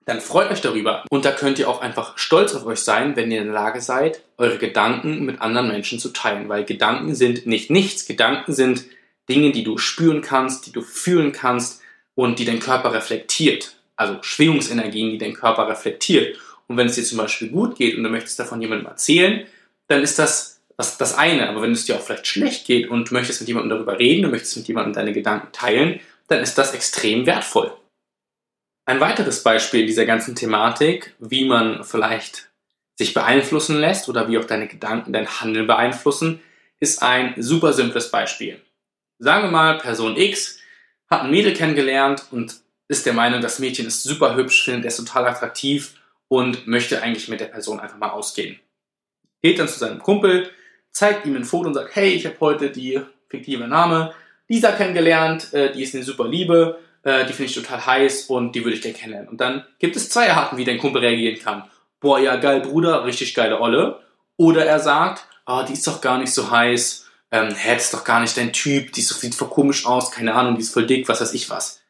dann 0.05 0.21
freut 0.21 0.49
euch 0.51 0.61
darüber. 0.61 1.03
Und 1.09 1.25
da 1.25 1.31
könnt 1.31 1.59
ihr 1.59 1.69
auch 1.69 1.81
einfach 1.81 2.17
stolz 2.17 2.55
auf 2.55 2.65
euch 2.65 2.79
sein, 2.79 3.15
wenn 3.17 3.29
ihr 3.29 3.39
in 3.39 3.47
der 3.47 3.53
Lage 3.53 3.81
seid, 3.81 4.21
eure 4.37 4.57
Gedanken 4.57 5.25
mit 5.25 5.41
anderen 5.41 5.67
Menschen 5.67 5.99
zu 5.99 6.09
teilen. 6.09 6.47
Weil 6.47 6.63
Gedanken 6.63 7.13
sind 7.13 7.45
nicht 7.45 7.69
nichts. 7.69 8.05
Gedanken 8.05 8.53
sind 8.53 8.85
Dinge, 9.27 9.51
die 9.51 9.63
du 9.63 9.77
spüren 9.77 10.21
kannst, 10.21 10.65
die 10.65 10.71
du 10.71 10.81
fühlen 10.81 11.33
kannst 11.33 11.81
und 12.15 12.39
die 12.39 12.45
dein 12.45 12.59
Körper 12.59 12.93
reflektiert. 12.93 13.75
Also 13.97 14.17
Schwingungsenergien, 14.21 15.11
die 15.11 15.17
dein 15.17 15.33
Körper 15.33 15.67
reflektiert. 15.67 16.37
Und 16.67 16.77
wenn 16.77 16.87
es 16.87 16.95
dir 16.95 17.03
zum 17.03 17.17
Beispiel 17.17 17.49
gut 17.49 17.75
geht 17.75 17.97
und 17.97 18.03
du 18.03 18.09
möchtest 18.09 18.39
davon 18.39 18.61
jemandem 18.61 18.87
erzählen, 18.87 19.45
dann 19.87 20.01
ist 20.03 20.19
das 20.19 20.57
das, 20.77 20.97
das 20.97 21.17
eine. 21.17 21.49
Aber 21.49 21.61
wenn 21.61 21.71
es 21.71 21.85
dir 21.85 21.95
auch 21.95 22.01
vielleicht 22.01 22.27
schlecht 22.27 22.65
geht 22.65 22.89
und 22.89 23.09
du 23.09 23.13
möchtest 23.13 23.41
mit 23.41 23.47
jemandem 23.47 23.71
darüber 23.71 23.99
reden, 23.99 24.23
du 24.23 24.29
möchtest 24.29 24.55
mit 24.57 24.67
jemandem 24.67 24.93
deine 24.93 25.11
Gedanken 25.11 25.51
teilen, 25.51 25.99
dann 26.27 26.41
ist 26.41 26.57
das 26.57 26.73
extrem 26.73 27.25
wertvoll. 27.25 27.75
Ein 28.85 29.01
weiteres 29.01 29.43
Beispiel 29.43 29.85
dieser 29.85 30.05
ganzen 30.05 30.35
Thematik, 30.35 31.13
wie 31.19 31.45
man 31.45 31.83
vielleicht 31.83 32.49
sich 32.95 33.13
beeinflussen 33.13 33.77
lässt 33.79 34.07
oder 34.07 34.29
wie 34.29 34.37
auch 34.37 34.45
deine 34.45 34.67
Gedanken 34.67 35.13
dein 35.13 35.27
Handeln 35.27 35.67
beeinflussen, 35.67 36.39
ist 36.79 37.01
ein 37.01 37.33
super 37.37 37.73
simples 37.73 38.11
Beispiel. 38.11 38.61
Sagen 39.19 39.45
wir 39.45 39.51
mal, 39.51 39.77
Person 39.77 40.15
X 40.15 40.59
hat 41.09 41.23
ein 41.23 41.31
Mädel 41.31 41.53
kennengelernt 41.53 42.27
und 42.31 42.55
ist 42.87 43.05
der 43.05 43.13
Meinung, 43.13 43.41
das 43.41 43.59
Mädchen 43.59 43.87
ist 43.87 44.03
super 44.03 44.35
hübsch, 44.35 44.63
findet 44.63 44.85
es 44.85 44.97
total 44.97 45.25
attraktiv 45.25 45.95
und 46.27 46.67
möchte 46.67 47.01
eigentlich 47.01 47.27
mit 47.27 47.39
der 47.39 47.47
Person 47.47 47.79
einfach 47.79 47.97
mal 47.97 48.09
ausgehen. 48.09 48.59
Geht 49.41 49.59
dann 49.59 49.67
zu 49.67 49.79
seinem 49.79 49.99
Kumpel, 49.99 50.49
zeigt 50.91 51.25
ihm 51.25 51.35
ein 51.35 51.45
Foto 51.45 51.67
und 51.67 51.73
sagt, 51.73 51.95
hey, 51.95 52.09
ich 52.09 52.25
habe 52.25 52.37
heute 52.39 52.69
die 52.69 53.01
fiktive 53.29 53.67
Name 53.67 54.13
Lisa 54.47 54.71
kennengelernt, 54.71 55.53
äh, 55.53 55.71
die 55.71 55.83
ist 55.83 55.93
eine 55.93 56.03
super 56.03 56.27
Liebe, 56.27 56.79
äh, 57.03 57.25
die 57.25 57.33
finde 57.33 57.49
ich 57.49 57.55
total 57.55 57.85
heiß 57.85 58.25
und 58.25 58.55
die 58.55 58.63
würde 58.63 58.75
ich 58.77 58.81
gerne 58.81 58.97
kennenlernen. 58.97 59.29
Und 59.29 59.41
dann 59.41 59.65
gibt 59.79 59.95
es 59.95 60.09
zwei 60.09 60.31
Arten, 60.31 60.57
wie 60.57 60.65
dein 60.65 60.77
Kumpel 60.77 61.01
reagieren 61.01 61.39
kann. 61.39 61.63
Boah, 61.99 62.19
ja, 62.19 62.37
geil, 62.37 62.61
Bruder, 62.61 63.05
richtig 63.05 63.33
geile 63.33 63.59
Olle. 63.59 63.99
Oder 64.37 64.65
er 64.65 64.79
sagt, 64.79 65.25
ah, 65.45 65.61
oh, 65.61 65.65
die 65.65 65.73
ist 65.73 65.87
doch 65.87 66.01
gar 66.01 66.17
nicht 66.17 66.33
so 66.33 66.49
heiß, 66.51 67.07
ähm, 67.31 67.53
hä, 67.53 67.73
das 67.73 67.85
ist 67.85 67.93
doch 67.93 68.03
gar 68.03 68.21
nicht 68.21 68.37
dein 68.37 68.53
Typ, 68.53 68.93
die 68.93 69.01
sieht 69.01 69.35
voll 69.35 69.49
komisch 69.49 69.85
aus, 69.85 70.11
keine 70.11 70.33
Ahnung, 70.33 70.55
die 70.55 70.61
ist 70.61 70.73
voll 70.73 70.87
dick, 70.87 71.09
was 71.09 71.19
weiß 71.19 71.33
ich 71.33 71.49
was. 71.49 71.81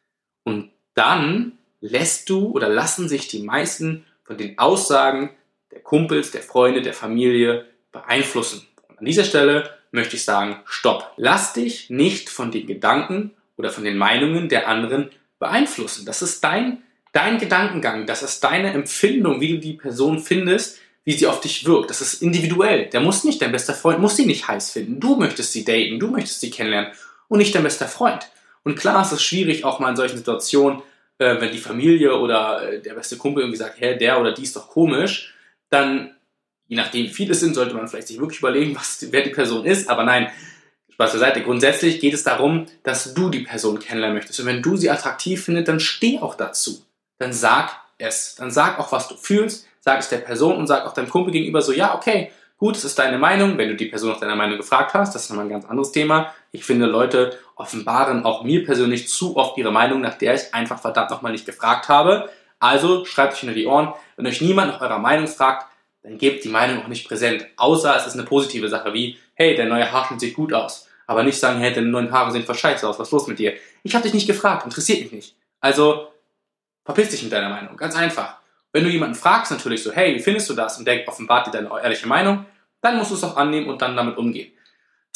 Und 0.44 0.70
dann 0.94 1.58
lässt 1.80 2.28
du 2.28 2.48
oder 2.48 2.68
lassen 2.68 3.08
sich 3.08 3.28
die 3.28 3.42
meisten 3.42 4.04
von 4.24 4.36
den 4.36 4.58
Aussagen 4.58 5.30
der 5.72 5.80
Kumpels, 5.80 6.30
der 6.30 6.42
Freunde, 6.42 6.82
der 6.82 6.94
Familie 6.94 7.66
beeinflussen. 7.92 8.66
Und 8.88 8.98
an 8.98 9.04
dieser 9.04 9.24
Stelle 9.24 9.70
möchte 9.90 10.16
ich 10.16 10.24
sagen, 10.24 10.60
stopp. 10.66 11.12
Lass 11.16 11.52
dich 11.52 11.90
nicht 11.90 12.30
von 12.30 12.50
den 12.50 12.66
Gedanken 12.66 13.32
oder 13.56 13.70
von 13.70 13.84
den 13.84 13.96
Meinungen 13.96 14.48
der 14.48 14.68
anderen 14.68 15.10
beeinflussen. 15.38 16.04
Das 16.04 16.22
ist 16.22 16.42
dein, 16.44 16.82
dein 17.12 17.38
Gedankengang, 17.38 18.06
das 18.06 18.22
ist 18.22 18.42
deine 18.44 18.72
Empfindung, 18.72 19.40
wie 19.40 19.54
du 19.54 19.58
die 19.58 19.72
Person 19.74 20.18
findest, 20.18 20.78
wie 21.04 21.12
sie 21.12 21.26
auf 21.26 21.40
dich 21.40 21.64
wirkt. 21.64 21.90
Das 21.90 22.00
ist 22.00 22.22
individuell. 22.22 22.86
Der 22.86 23.00
muss 23.00 23.24
nicht, 23.24 23.40
dein 23.40 23.52
bester 23.52 23.74
Freund 23.74 23.98
muss 23.98 24.16
sie 24.16 24.26
nicht 24.26 24.46
heiß 24.46 24.70
finden. 24.72 25.00
Du 25.00 25.16
möchtest 25.16 25.52
sie 25.52 25.64
daten, 25.64 25.98
du 25.98 26.08
möchtest 26.08 26.40
sie 26.40 26.50
kennenlernen 26.50 26.92
und 27.28 27.38
nicht 27.38 27.54
dein 27.54 27.62
bester 27.62 27.88
Freund. 27.88 28.28
Und 28.62 28.76
klar 28.76 29.02
ist 29.02 29.12
es 29.12 29.22
schwierig, 29.22 29.64
auch 29.64 29.80
mal 29.80 29.90
in 29.90 29.96
solchen 29.96 30.18
Situationen, 30.18 30.82
äh, 31.18 31.40
wenn 31.40 31.52
die 31.52 31.58
Familie 31.58 32.18
oder 32.18 32.70
äh, 32.70 32.82
der 32.82 32.94
beste 32.94 33.16
Kumpel 33.16 33.42
irgendwie 33.42 33.58
sagt, 33.58 33.80
hä, 33.80 33.96
der 33.96 34.20
oder 34.20 34.32
die 34.32 34.42
ist 34.42 34.56
doch 34.56 34.68
komisch, 34.68 35.34
dann, 35.70 36.14
je 36.66 36.76
nachdem 36.76 37.04
wie 37.04 37.12
viele 37.12 37.32
es 37.32 37.40
sind, 37.40 37.54
sollte 37.54 37.74
man 37.74 37.88
vielleicht 37.88 38.08
sich 38.08 38.20
wirklich 38.20 38.40
überlegen, 38.40 38.74
was, 38.74 39.06
wer 39.10 39.22
die 39.22 39.30
Person 39.30 39.64
ist. 39.64 39.88
Aber 39.88 40.04
nein, 40.04 40.30
Spaß 40.98 41.12
beiseite. 41.12 41.42
Grundsätzlich 41.42 42.00
geht 42.00 42.12
es 42.12 42.24
darum, 42.24 42.66
dass 42.82 43.14
du 43.14 43.30
die 43.30 43.40
Person 43.40 43.78
kennenlernen 43.78 44.16
möchtest. 44.16 44.40
Und 44.40 44.46
wenn 44.46 44.62
du 44.62 44.76
sie 44.76 44.90
attraktiv 44.90 45.44
findest, 45.44 45.68
dann 45.68 45.78
steh 45.78 46.18
auch 46.18 46.34
dazu. 46.34 46.82
Dann 47.18 47.32
sag 47.32 47.70
es. 47.98 48.34
Dann 48.34 48.50
sag 48.50 48.80
auch, 48.80 48.90
was 48.90 49.06
du 49.06 49.16
fühlst. 49.16 49.68
Sag 49.80 50.00
es 50.00 50.08
der 50.08 50.18
Person 50.18 50.56
und 50.56 50.66
sag 50.66 50.84
auch 50.84 50.92
deinem 50.92 51.08
Kumpel 51.08 51.32
gegenüber 51.32 51.62
so, 51.62 51.72
ja, 51.72 51.94
okay, 51.94 52.32
gut, 52.56 52.76
es 52.76 52.84
ist 52.84 52.98
deine 52.98 53.16
Meinung. 53.16 53.56
Wenn 53.58 53.68
du 53.68 53.76
die 53.76 53.86
Person 53.86 54.10
nach 54.10 54.18
deiner 54.18 54.34
Meinung 54.34 54.56
gefragt 54.56 54.92
hast, 54.94 55.14
das 55.14 55.22
ist 55.22 55.30
nochmal 55.30 55.46
ein 55.46 55.50
ganz 55.50 55.66
anderes 55.66 55.92
Thema. 55.92 56.34
Ich 56.50 56.64
finde, 56.64 56.86
Leute 56.86 57.38
offenbaren 57.54 58.24
auch 58.24 58.42
mir 58.42 58.64
persönlich 58.64 59.08
zu 59.08 59.36
oft 59.36 59.56
ihre 59.56 59.70
Meinung, 59.70 60.00
nach 60.00 60.18
der 60.18 60.34
ich 60.34 60.52
einfach 60.52 60.80
verdammt 60.80 61.10
nochmal 61.10 61.30
nicht 61.30 61.46
gefragt 61.46 61.88
habe. 61.88 62.28
Also 62.58 63.04
schreibt 63.04 63.34
euch 63.34 63.40
hinter 63.40 63.54
die 63.54 63.66
Ohren. 63.66 63.92
Wenn 64.16 64.26
euch 64.26 64.40
niemand 64.40 64.72
nach 64.72 64.80
eurer 64.80 64.98
Meinung 64.98 65.28
fragt, 65.28 65.66
dann 66.02 66.18
gebt 66.18 66.44
die 66.44 66.48
Meinung 66.48 66.82
auch 66.82 66.88
nicht 66.88 67.06
präsent. 67.06 67.46
Außer 67.56 67.96
es 67.96 68.06
ist 68.06 68.14
eine 68.14 68.24
positive 68.24 68.68
Sache 68.68 68.94
wie, 68.94 69.18
hey, 69.34 69.54
der 69.54 69.66
neue 69.66 69.90
Haarschnitt 69.90 70.20
sieht 70.20 70.34
gut 70.34 70.52
aus 70.52 70.88
aber 71.08 71.22
nicht 71.22 71.40
sagen, 71.40 71.58
hey, 71.58 71.72
deine 71.72 71.88
neuen 71.88 72.12
Haare 72.12 72.30
sehen 72.30 72.44
voll 72.44 72.54
scheiße 72.54 72.86
aus, 72.86 72.98
was 72.98 73.08
ist 73.08 73.12
los 73.12 73.26
mit 73.26 73.38
dir? 73.38 73.54
Ich 73.82 73.94
habe 73.94 74.02
dich 74.04 74.12
nicht 74.12 74.26
gefragt, 74.26 74.64
interessiert 74.64 75.00
mich 75.00 75.10
nicht. 75.10 75.36
Also, 75.58 76.08
verpiss 76.84 77.08
dich 77.08 77.22
mit 77.22 77.32
deiner 77.32 77.48
Meinung, 77.48 77.76
ganz 77.76 77.96
einfach. 77.96 78.36
Wenn 78.72 78.84
du 78.84 78.90
jemanden 78.90 79.14
fragst, 79.14 79.50
natürlich 79.50 79.82
so, 79.82 79.90
hey, 79.90 80.14
wie 80.14 80.20
findest 80.20 80.50
du 80.50 80.54
das? 80.54 80.78
Und 80.78 80.86
der 80.86 81.08
offenbart 81.08 81.46
dir 81.46 81.50
deine 81.50 81.70
ehrliche 81.82 82.06
Meinung, 82.06 82.44
dann 82.82 82.98
musst 82.98 83.10
du 83.10 83.14
es 83.14 83.24
auch 83.24 83.38
annehmen 83.38 83.68
und 83.68 83.80
dann 83.80 83.96
damit 83.96 84.18
umgehen. 84.18 84.52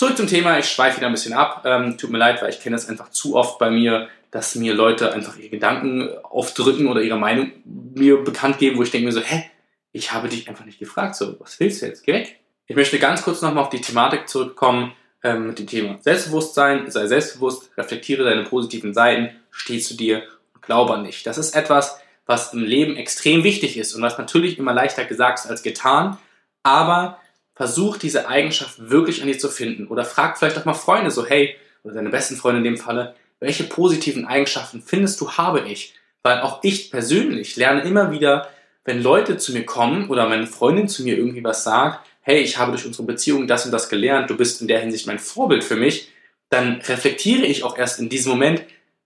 Zurück 0.03 0.17
zum 0.17 0.27
Thema, 0.27 0.59
ich 0.59 0.69
schweife 0.69 0.97
wieder 0.97 1.07
ein 1.07 1.12
bisschen 1.12 1.33
ab. 1.33 1.62
Ähm, 1.65 1.97
tut 1.97 2.11
mir 2.11 2.19
leid, 2.19 2.43
weil 2.43 2.51
ich 2.51 2.59
kenne 2.59 2.75
das 2.75 2.88
einfach 2.88 3.11
zu 3.11 3.37
oft 3.37 3.61
bei 3.61 3.71
mir, 3.71 4.09
dass 4.33 4.57
mir 4.57 4.75
Leute 4.75 5.12
einfach 5.12 5.37
ihre 5.37 5.49
Gedanken 5.49 6.11
aufdrücken 6.25 6.88
oder 6.88 7.03
ihre 7.03 7.17
Meinung 7.17 7.53
mir 7.65 8.25
bekannt 8.25 8.59
geben, 8.59 8.79
wo 8.79 8.83
ich 8.83 8.91
denke 8.91 9.07
mir 9.07 9.12
so, 9.12 9.21
hä, 9.21 9.49
ich 9.93 10.12
habe 10.12 10.29
dich 10.29 10.49
einfach 10.49 10.65
nicht 10.65 10.81
gefragt, 10.81 11.15
so, 11.15 11.38
was 11.38 11.61
willst 11.61 11.83
du 11.83 11.87
jetzt? 11.87 12.03
Geh 12.03 12.15
weg. 12.15 12.41
Ich 12.67 12.75
möchte 12.75 12.99
ganz 12.99 13.23
kurz 13.23 13.43
nochmal 13.43 13.62
auf 13.62 13.69
die 13.71 13.81
Thematik 13.81 14.29
zurückkommen, 14.29 14.93
ähm, 15.23 15.47
mit 15.47 15.61
dem 15.61 15.69
Thema 15.69 15.99
Selbstbewusstsein, 16.01 16.91
sei 16.91 17.07
selbstbewusst, 17.07 17.71
reflektiere 17.77 18.25
deine 18.25 18.43
positiven 18.43 18.95
Seiten, 18.95 19.31
steh 19.53 19.79
zu 19.79 19.97
dir 19.97 20.25
und 20.53 20.62
glaube 20.62 20.95
an 20.95 21.05
dich. 21.05 21.23
Das 21.23 21.38
ist 21.38 21.55
etwas, 21.55 22.01
was 22.27 22.53
im 22.55 22.65
Leben 22.65 22.97
extrem 22.97 23.45
wichtig 23.45 23.77
ist 23.77 23.95
und 23.95 24.03
was 24.03 24.19
natürlich 24.19 24.59
immer 24.59 24.75
leichter 24.75 25.05
gesagt 25.05 25.38
ist 25.38 25.47
als 25.47 25.62
getan, 25.62 26.19
aber 26.65 27.19
versuch 27.55 27.97
diese 27.97 28.29
Eigenschaft 28.29 28.91
wirklich 28.91 29.21
an 29.21 29.29
dir 29.29 29.38
zu 29.38 29.49
finden 29.49 29.87
oder 29.87 30.05
frag 30.05 30.38
vielleicht 30.38 30.59
auch 30.59 30.65
mal 30.65 30.75
Freunde 30.75 31.11
so, 31.11 31.27
hey, 31.27 31.57
oder 31.85 31.95
deine 31.95 32.11
besten 32.11 32.37
Freunde 32.37 32.59
in 32.59 32.65
dem 32.65 32.77
Falle, 32.77 33.15
welche 33.41 33.65
positiven 33.65 34.27
Eigenschaften 34.27 34.83
findest 34.83 35.21
du 35.21 35.33
habe 35.33 35.61
ich? 35.69 35.95
Weil 36.23 36.41
auch 36.41 36.61
ich 36.62 36.91
persönlich 36.91 37.57
lerne 37.57 37.83
immer 37.83 38.12
wieder, 38.12 38.49
wenn 38.85 39.03
Leute 39.03 39.37
zu 39.37 39.53
mir 39.53 39.67
kommen 39.67 40.09
oder 40.09 40.29
meine 40.29 40.47
Freundin 40.47 40.88
zu 40.88 41.03
mir 41.03 41.17
irgendwie 41.17 41.45
was 41.45 41.65
sagt, 41.65 42.07
hey, 42.21 42.41
ich 42.41 42.57
habe 42.57 42.73
durch 42.73 42.87
unsere 42.87 43.05
Beziehung 43.05 43.47
das 43.47 43.65
und 43.65 43.73
das 43.73 43.88
gelernt, 43.88 44.31
du 44.31 44.37
bist 44.37 44.61
in 44.61 44.69
der 44.69 44.81
Hinsicht 44.81 45.07
mein 45.07 45.19
Vorbild 45.19 45.65
für 45.65 45.77
mich, 45.77 46.09
dann 46.49 46.81
reflektiere 46.83 47.45
ich 47.45 47.65
auch 47.65 47.77
erst 47.77 47.99
in 47.99 48.09
diesem 48.09 48.31
Moment, 48.31 48.62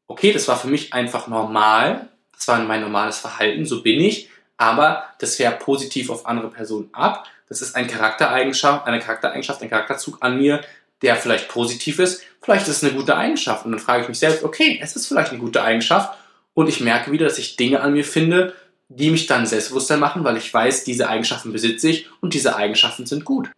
okay, 0.06 0.32
das 0.32 0.48
war 0.48 0.58
für 0.58 0.68
mich 0.68 0.92
einfach 0.92 1.26
normal, 1.28 2.08
das 2.34 2.46
war 2.48 2.58
mein 2.60 2.82
normales 2.82 3.18
Verhalten, 3.18 3.64
so 3.64 3.82
bin 3.82 4.00
ich, 4.00 4.28
aber 4.56 5.04
das 5.18 5.36
fährt 5.36 5.60
positiv 5.60 6.10
auf 6.10 6.26
andere 6.26 6.50
Personen 6.50 6.90
ab. 6.92 7.26
Das 7.48 7.62
ist 7.62 7.76
ein 7.76 7.86
Charaktereigenschaft, 7.86 8.86
eine 8.86 8.98
Charaktereigenschaft, 8.98 9.62
ein 9.62 9.70
Charakterzug 9.70 10.18
an 10.20 10.38
mir, 10.38 10.62
der 11.02 11.16
vielleicht 11.16 11.48
positiv 11.48 11.98
ist. 11.98 12.22
Vielleicht 12.42 12.68
ist 12.68 12.82
es 12.82 12.84
eine 12.84 12.94
gute 12.94 13.16
Eigenschaft. 13.16 13.64
Und 13.64 13.72
dann 13.72 13.80
frage 13.80 14.02
ich 14.02 14.08
mich 14.08 14.18
selbst, 14.18 14.42
okay, 14.42 14.78
es 14.82 14.96
ist 14.96 15.06
vielleicht 15.06 15.30
eine 15.30 15.40
gute 15.40 15.62
Eigenschaft. 15.62 16.16
Und 16.54 16.68
ich 16.68 16.80
merke 16.80 17.12
wieder, 17.12 17.26
dass 17.26 17.38
ich 17.38 17.56
Dinge 17.56 17.80
an 17.80 17.92
mir 17.92 18.04
finde, 18.04 18.54
die 18.88 19.10
mich 19.10 19.26
dann 19.26 19.46
selbstbewusster 19.46 19.96
machen, 19.96 20.24
weil 20.24 20.36
ich 20.36 20.52
weiß, 20.52 20.84
diese 20.84 21.08
Eigenschaften 21.08 21.52
besitze 21.52 21.88
ich 21.88 22.06
und 22.20 22.34
diese 22.34 22.56
Eigenschaften 22.56 23.04
sind 23.04 23.24
gut. 23.24 23.50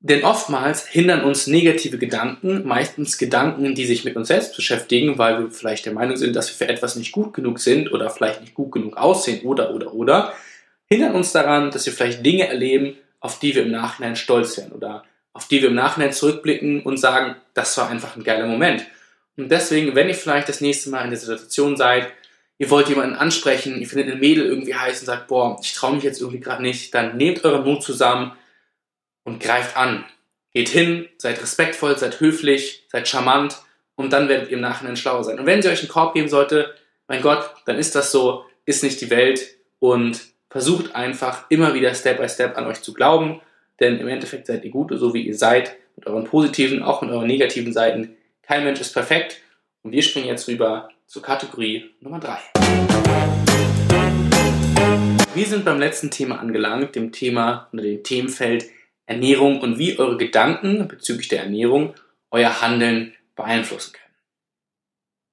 Denn 0.00 0.24
oftmals 0.24 0.86
hindern 0.86 1.24
uns 1.24 1.46
negative 1.46 1.96
Gedanken, 1.96 2.66
meistens 2.66 3.16
Gedanken, 3.16 3.74
die 3.74 3.86
sich 3.86 4.04
mit 4.04 4.16
uns 4.16 4.28
selbst 4.28 4.54
beschäftigen, 4.54 5.16
weil 5.16 5.38
wir 5.38 5.50
vielleicht 5.50 5.86
der 5.86 5.94
Meinung 5.94 6.16
sind, 6.16 6.36
dass 6.36 6.48
wir 6.48 6.66
für 6.66 6.70
etwas 6.70 6.96
nicht 6.96 7.12
gut 7.12 7.32
genug 7.32 7.58
sind 7.58 7.90
oder 7.90 8.10
vielleicht 8.10 8.42
nicht 8.42 8.52
gut 8.52 8.72
genug 8.72 8.98
aussehen 8.98 9.46
oder 9.46 9.74
oder 9.74 9.94
oder, 9.94 10.34
hindern 10.86 11.14
uns 11.14 11.32
daran, 11.32 11.70
dass 11.70 11.86
wir 11.86 11.92
vielleicht 11.94 12.24
Dinge 12.24 12.46
erleben, 12.48 12.96
auf 13.24 13.38
die 13.38 13.54
wir 13.54 13.62
im 13.62 13.70
Nachhinein 13.70 14.16
stolz 14.16 14.58
werden 14.58 14.72
oder 14.72 15.02
auf 15.32 15.48
die 15.48 15.62
wir 15.62 15.70
im 15.70 15.74
Nachhinein 15.74 16.12
zurückblicken 16.12 16.82
und 16.82 16.98
sagen, 16.98 17.36
das 17.54 17.76
war 17.78 17.88
einfach 17.88 18.16
ein 18.16 18.22
geiler 18.22 18.46
Moment. 18.46 18.84
Und 19.38 19.50
deswegen, 19.50 19.94
wenn 19.94 20.08
ihr 20.08 20.14
vielleicht 20.14 20.50
das 20.50 20.60
nächste 20.60 20.90
Mal 20.90 21.04
in 21.04 21.10
der 21.10 21.18
Situation 21.18 21.74
seid, 21.74 22.12
ihr 22.58 22.68
wollt 22.68 22.90
jemanden 22.90 23.16
ansprechen, 23.16 23.80
ihr 23.80 23.88
findet 23.88 24.12
ein 24.12 24.20
Mädel 24.20 24.44
irgendwie 24.44 24.74
heiß 24.74 25.00
und 25.00 25.06
sagt, 25.06 25.28
boah, 25.28 25.58
ich 25.62 25.72
traue 25.72 25.94
mich 25.94 26.04
jetzt 26.04 26.20
irgendwie 26.20 26.40
gerade 26.40 26.60
nicht, 26.60 26.94
dann 26.94 27.16
nehmt 27.16 27.42
euren 27.46 27.64
Mut 27.64 27.82
zusammen 27.82 28.32
und 29.24 29.40
greift 29.40 29.74
an. 29.74 30.04
Geht 30.52 30.68
hin, 30.68 31.08
seid 31.16 31.40
respektvoll, 31.40 31.96
seid 31.96 32.20
höflich, 32.20 32.84
seid 32.92 33.08
charmant 33.08 33.56
und 33.96 34.12
dann 34.12 34.28
werdet 34.28 34.50
ihr 34.50 34.56
im 34.58 34.60
Nachhinein 34.60 34.98
schlauer 34.98 35.24
sein. 35.24 35.38
Und 35.38 35.46
wenn 35.46 35.62
sie 35.62 35.70
euch 35.70 35.80
einen 35.80 35.88
Korb 35.88 36.12
geben 36.12 36.28
sollte, 36.28 36.74
mein 37.08 37.22
Gott, 37.22 37.48
dann 37.64 37.78
ist 37.78 37.94
das 37.94 38.12
so, 38.12 38.44
ist 38.66 38.82
nicht 38.82 39.00
die 39.00 39.08
Welt 39.08 39.56
und 39.78 40.33
versucht 40.54 40.94
einfach 40.94 41.46
immer 41.50 41.74
wieder 41.74 41.92
Step 41.96 42.20
by 42.20 42.28
Step 42.28 42.56
an 42.56 42.68
euch 42.68 42.80
zu 42.80 42.94
glauben, 42.94 43.40
denn 43.80 43.98
im 43.98 44.06
Endeffekt 44.06 44.46
seid 44.46 44.64
ihr 44.64 44.70
gut, 44.70 44.92
so 44.94 45.12
wie 45.12 45.26
ihr 45.26 45.36
seid, 45.36 45.74
mit 45.96 46.06
euren 46.06 46.22
positiven, 46.22 46.80
auch 46.80 47.02
mit 47.02 47.10
euren 47.10 47.26
negativen 47.26 47.72
Seiten. 47.72 48.16
Kein 48.40 48.62
Mensch 48.62 48.80
ist 48.80 48.92
perfekt 48.92 49.40
und 49.82 49.90
wir 49.90 50.00
springen 50.00 50.28
jetzt 50.28 50.46
rüber 50.46 50.90
zur 51.08 51.22
Kategorie 51.22 51.90
Nummer 51.98 52.20
3. 52.20 52.38
Wir 55.34 55.46
sind 55.46 55.64
beim 55.64 55.80
letzten 55.80 56.12
Thema 56.12 56.38
angelangt, 56.38 56.94
dem 56.94 57.10
Thema 57.10 57.68
oder 57.72 57.82
dem 57.82 58.04
Themenfeld 58.04 58.66
Ernährung 59.06 59.60
und 59.60 59.80
wie 59.80 59.98
eure 59.98 60.16
Gedanken 60.16 60.86
bezüglich 60.86 61.26
der 61.26 61.42
Ernährung 61.42 61.94
euer 62.30 62.62
Handeln 62.62 63.12
beeinflussen 63.34 63.94
können. 63.94 64.14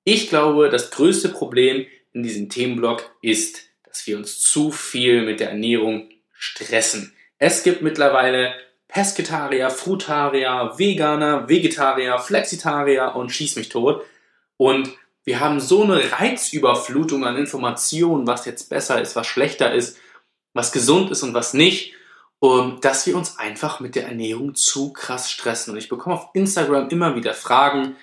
Ich 0.03 0.29
glaube, 0.29 0.69
das 0.69 0.89
größte 0.89 1.29
Problem 1.29 1.86
in 2.12 2.23
diesem 2.23 2.49
Themenblock 2.49 3.15
ist, 3.21 3.70
dass 3.91 4.08
wir 4.08 4.17
uns 4.17 4.39
zu 4.39 4.71
viel 4.71 5.23
mit 5.23 5.39
der 5.39 5.49
Ernährung 5.49 6.10
stressen. 6.34 7.13
Es 7.38 7.63
gibt 7.63 7.82
mittlerweile 7.82 8.54
Pesketarier, 8.88 9.69
Frutarier, 9.69 10.73
Veganer, 10.77 11.47
Vegetarier, 11.47 12.19
Flexitarier 12.19 13.15
und 13.15 13.32
schieß 13.32 13.56
mich 13.58 13.69
tot. 13.69 14.04
Und 14.58 14.91
wir 15.23 15.39
haben 15.39 15.60
so 15.60 15.84
eine 15.84 16.12
Reizüberflutung 16.12 17.25
an 17.25 17.38
Informationen, 17.38 18.27
was 18.27 18.45
jetzt 18.45 18.69
besser 18.69 19.01
ist, 19.01 19.15
was 19.15 19.27
schlechter 19.27 19.73
ist, 19.73 19.97
was 20.54 20.71
gesund 20.71 21.12
ist 21.12 21.23
und 21.23 21.34
was 21.34 21.54
nicht, 21.54 21.93
dass 22.82 23.06
wir 23.06 23.15
uns 23.15 23.38
einfach 23.38 23.80
mit 23.80 23.95
der 23.95 24.08
Ernährung 24.08 24.56
zu 24.56 24.93
krass 24.93 25.30
stressen. 25.30 25.73
Und 25.73 25.77
ich 25.77 25.89
bekomme 25.89 26.15
auf 26.15 26.30
Instagram 26.34 26.89
immer 26.89 27.15
wieder 27.15 27.34
Fragen. 27.34 27.95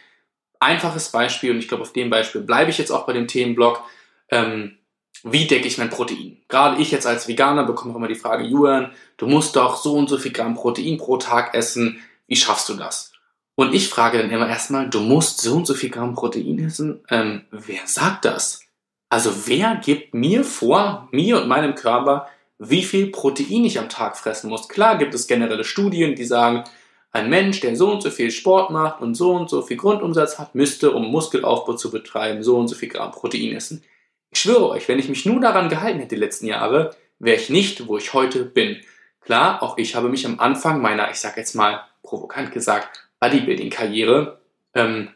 Einfaches 0.61 1.11
Beispiel, 1.11 1.51
und 1.51 1.59
ich 1.59 1.69
glaube, 1.69 1.83
auf 1.83 1.93
dem 1.93 2.09
Beispiel 2.09 2.41
bleibe 2.41 2.71
ich 2.71 2.79
jetzt 2.79 2.93
auch 2.93 3.07
bei 3.07 3.13
dem 3.13 3.27
Themenblock. 3.27 3.83
Ähm, 4.31 4.78
wie 5.25 5.47
decke 5.47 5.67
ich 5.67 5.79
mein 5.79 5.91
Protein? 5.91 6.39
Gerade 6.49 6.81
ich 6.81 6.91
jetzt 6.91 7.07
als 7.07 7.29
Veganer 7.29 7.65
bekomme 7.65 7.95
immer 7.95 8.09
die 8.09 8.15
Frage, 8.15 8.45
Julian, 8.45 8.93
du 9.17 9.27
musst 9.27 9.57
doch 9.57 9.77
so 9.77 9.95
und 9.95 10.09
so 10.09 10.19
viel 10.19 10.33
Gramm 10.33 10.55
Protein 10.55 10.99
pro 10.99 11.17
Tag 11.17 11.55
essen. 11.55 12.01
Wie 12.27 12.37
schaffst 12.37 12.69
du 12.69 12.75
das? 12.75 13.13
Und 13.55 13.75
ich 13.75 13.89
frage 13.89 14.19
dann 14.19 14.31
immer 14.31 14.49
erstmal, 14.49 14.89
du 14.89 15.01
musst 15.01 15.41
so 15.41 15.57
und 15.57 15.67
so 15.67 15.75
viel 15.75 15.91
Gramm 15.91 16.15
Protein 16.15 16.65
essen. 16.65 17.01
Ähm, 17.11 17.43
wer 17.51 17.81
sagt 17.87 18.25
das? 18.25 18.61
Also 19.09 19.47
wer 19.47 19.77
gibt 19.77 20.15
mir 20.15 20.45
vor, 20.45 21.09
mir 21.11 21.41
und 21.41 21.49
meinem 21.49 21.75
Körper, 21.75 22.29
wie 22.59 22.83
viel 22.83 23.09
Protein 23.09 23.65
ich 23.65 23.79
am 23.79 23.89
Tag 23.89 24.17
fressen 24.17 24.51
muss? 24.51 24.69
Klar 24.69 24.99
gibt 24.99 25.15
es 25.15 25.27
generelle 25.27 25.65
Studien, 25.65 26.15
die 26.15 26.25
sagen, 26.25 26.65
ein 27.11 27.31
Mensch, 27.31 27.61
der 27.61 27.75
so 27.75 27.91
und 27.91 28.03
so 28.03 28.11
viel 28.11 28.31
Sport 28.31 28.71
macht 28.71 29.01
und 29.01 29.15
so 29.15 29.33
und 29.33 29.49
so 29.49 29.63
viel 29.63 29.77
Grundumsatz 29.77 30.39
hat, 30.39 30.55
müsste, 30.55 30.93
um 30.93 31.11
Muskelaufbau 31.11 31.75
zu 31.75 31.91
betreiben, 31.91 32.43
so 32.43 32.57
und 32.57 32.69
so 32.69 32.77
viel 32.77 32.89
Gramm 32.89 33.13
Protein 33.13 33.57
essen. 33.57 33.83
Ich 34.31 34.41
schwöre 34.41 34.69
euch, 34.69 34.89
wenn 34.89 34.99
ich 34.99 35.09
mich 35.09 35.25
nur 35.27 35.41
daran 35.41 35.69
gehalten 35.69 35.99
hätte 35.99 36.15
die 36.15 36.21
letzten 36.21 36.47
Jahre, 36.47 36.95
wäre 37.19 37.37
ich 37.37 37.51
nicht, 37.51 37.87
wo 37.87 37.97
ich 37.97 38.13
heute 38.13 38.45
bin. 38.45 38.81
Klar, 39.21 39.63
auch 39.63 39.79
ich 39.79 39.95
habe 39.95 40.09
mich 40.09 40.27
am 40.27 40.41
Anfang 40.41 40.81
meiner, 40.81 41.11
ich 41.11 41.19
sag 41.19 41.37
jetzt 41.37 41.55
mal 41.55 41.85
provokant 42.03 42.53
gesagt, 42.53 43.09
Bodybuilding-Karriere 43.21 44.41
ähm, 44.75 45.11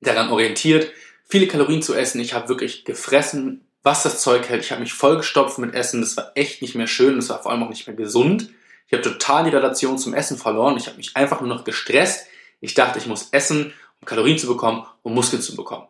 daran 0.00 0.30
orientiert, 0.30 0.90
viele 1.24 1.46
Kalorien 1.46 1.82
zu 1.82 1.94
essen. 1.94 2.20
Ich 2.20 2.34
habe 2.34 2.48
wirklich 2.48 2.84
gefressen, 2.84 3.66
was 3.82 4.02
das 4.02 4.20
Zeug 4.20 4.48
hält. 4.48 4.64
Ich 4.64 4.72
habe 4.72 4.80
mich 4.80 4.92
vollgestopft 4.92 5.58
mit 5.58 5.74
Essen. 5.74 6.00
Das 6.00 6.16
war 6.16 6.32
echt 6.34 6.60
nicht 6.60 6.74
mehr 6.74 6.88
schön. 6.88 7.16
Das 7.16 7.28
war 7.28 7.42
vor 7.42 7.52
allem 7.52 7.62
auch 7.62 7.68
nicht 7.68 7.86
mehr 7.86 7.96
gesund. 7.96 8.50
Ich 8.88 8.92
habe 8.92 9.02
total 9.02 9.44
die 9.44 9.50
Relation 9.50 9.98
zum 9.98 10.14
Essen 10.14 10.38
verloren. 10.38 10.76
Ich 10.76 10.86
habe 10.86 10.96
mich 10.96 11.16
einfach 11.16 11.40
nur 11.40 11.48
noch 11.48 11.64
gestresst. 11.64 12.26
Ich 12.60 12.74
dachte, 12.74 12.98
ich 12.98 13.06
muss 13.06 13.28
essen, 13.30 13.72
um 14.00 14.06
Kalorien 14.06 14.38
zu 14.38 14.46
bekommen, 14.48 14.84
um 15.02 15.14
Muskeln 15.14 15.42
zu 15.42 15.54
bekommen. 15.54 15.86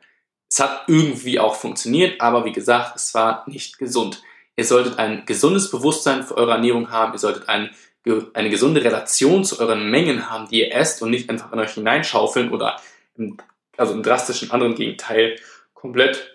Es 0.48 0.60
hat 0.60 0.84
irgendwie 0.86 1.40
auch 1.40 1.56
funktioniert, 1.56 2.20
aber 2.20 2.44
wie 2.44 2.52
gesagt, 2.52 2.96
es 2.96 3.14
war 3.14 3.44
nicht 3.46 3.78
gesund. 3.78 4.22
Ihr 4.56 4.64
solltet 4.64 4.98
ein 4.98 5.24
gesundes 5.26 5.70
Bewusstsein 5.70 6.22
für 6.22 6.36
eure 6.36 6.52
Ernährung 6.52 6.90
haben. 6.90 7.12
Ihr 7.12 7.18
solltet 7.18 7.48
ein 7.48 7.70
eine 8.34 8.50
gesunde 8.50 8.84
Relation 8.84 9.44
zu 9.44 9.58
euren 9.58 9.90
Mengen 9.90 10.30
haben, 10.30 10.48
die 10.48 10.60
ihr 10.60 10.72
esst 10.72 11.02
und 11.02 11.10
nicht 11.10 11.28
einfach 11.28 11.52
in 11.52 11.58
euch 11.58 11.72
hineinschaufeln 11.72 12.52
oder 12.52 12.80
im, 13.16 13.36
also 13.76 13.94
im 13.94 14.02
drastischen 14.02 14.50
anderen 14.50 14.74
Gegenteil 14.74 15.36
komplett 15.74 16.32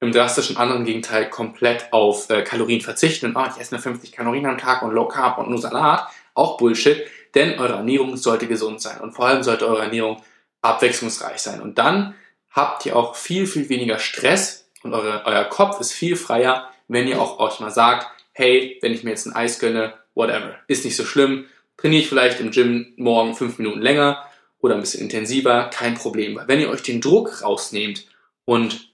im 0.00 0.12
drastischen 0.12 0.58
anderen 0.58 0.84
Gegenteil 0.84 1.30
komplett 1.30 1.90
auf 1.90 2.28
äh, 2.28 2.42
Kalorien 2.42 2.82
verzichten 2.82 3.26
und 3.26 3.36
oh, 3.36 3.46
ich 3.50 3.58
esse 3.58 3.74
nur 3.74 3.82
50 3.82 4.12
Kalorien 4.12 4.44
am 4.44 4.58
Tag 4.58 4.82
und 4.82 4.92
Low 4.92 5.08
Carb 5.08 5.38
und 5.38 5.48
nur 5.48 5.58
Salat, 5.58 6.08
auch 6.34 6.58
Bullshit, 6.58 7.06
denn 7.34 7.58
eure 7.58 7.74
Ernährung 7.74 8.16
sollte 8.18 8.46
gesund 8.46 8.82
sein 8.82 9.00
und 9.00 9.12
vor 9.12 9.26
allem 9.26 9.42
sollte 9.42 9.66
eure 9.66 9.82
Ernährung 9.82 10.22
abwechslungsreich 10.60 11.38
sein 11.38 11.62
und 11.62 11.78
dann 11.78 12.14
habt 12.54 12.86
ihr 12.86 12.96
auch 12.96 13.16
viel, 13.16 13.46
viel 13.46 13.68
weniger 13.68 13.98
Stress 13.98 14.70
und 14.82 14.94
eure, 14.94 15.22
euer 15.26 15.44
Kopf 15.44 15.80
ist 15.80 15.92
viel 15.92 16.16
freier, 16.16 16.70
wenn 16.88 17.08
ihr 17.08 17.20
auch 17.20 17.38
euch 17.40 17.60
mal 17.60 17.70
sagt, 17.70 18.06
hey, 18.32 18.78
wenn 18.80 18.94
ich 18.94 19.02
mir 19.02 19.10
jetzt 19.10 19.26
ein 19.26 19.34
Eis 19.34 19.58
gönne, 19.58 19.94
whatever. 20.14 20.56
Ist 20.68 20.84
nicht 20.84 20.96
so 20.96 21.04
schlimm. 21.04 21.46
Trainiere 21.76 22.02
ich 22.02 22.08
vielleicht 22.08 22.40
im 22.40 22.52
Gym 22.52 22.94
morgen 22.96 23.34
fünf 23.34 23.58
Minuten 23.58 23.80
länger 23.80 24.24
oder 24.60 24.74
ein 24.74 24.80
bisschen 24.80 25.02
intensiver, 25.02 25.70
kein 25.72 25.94
Problem. 25.94 26.36
Weil 26.36 26.48
wenn 26.48 26.60
ihr 26.60 26.70
euch 26.70 26.82
den 26.82 27.00
Druck 27.00 27.42
rausnehmt 27.42 28.06
und 28.44 28.92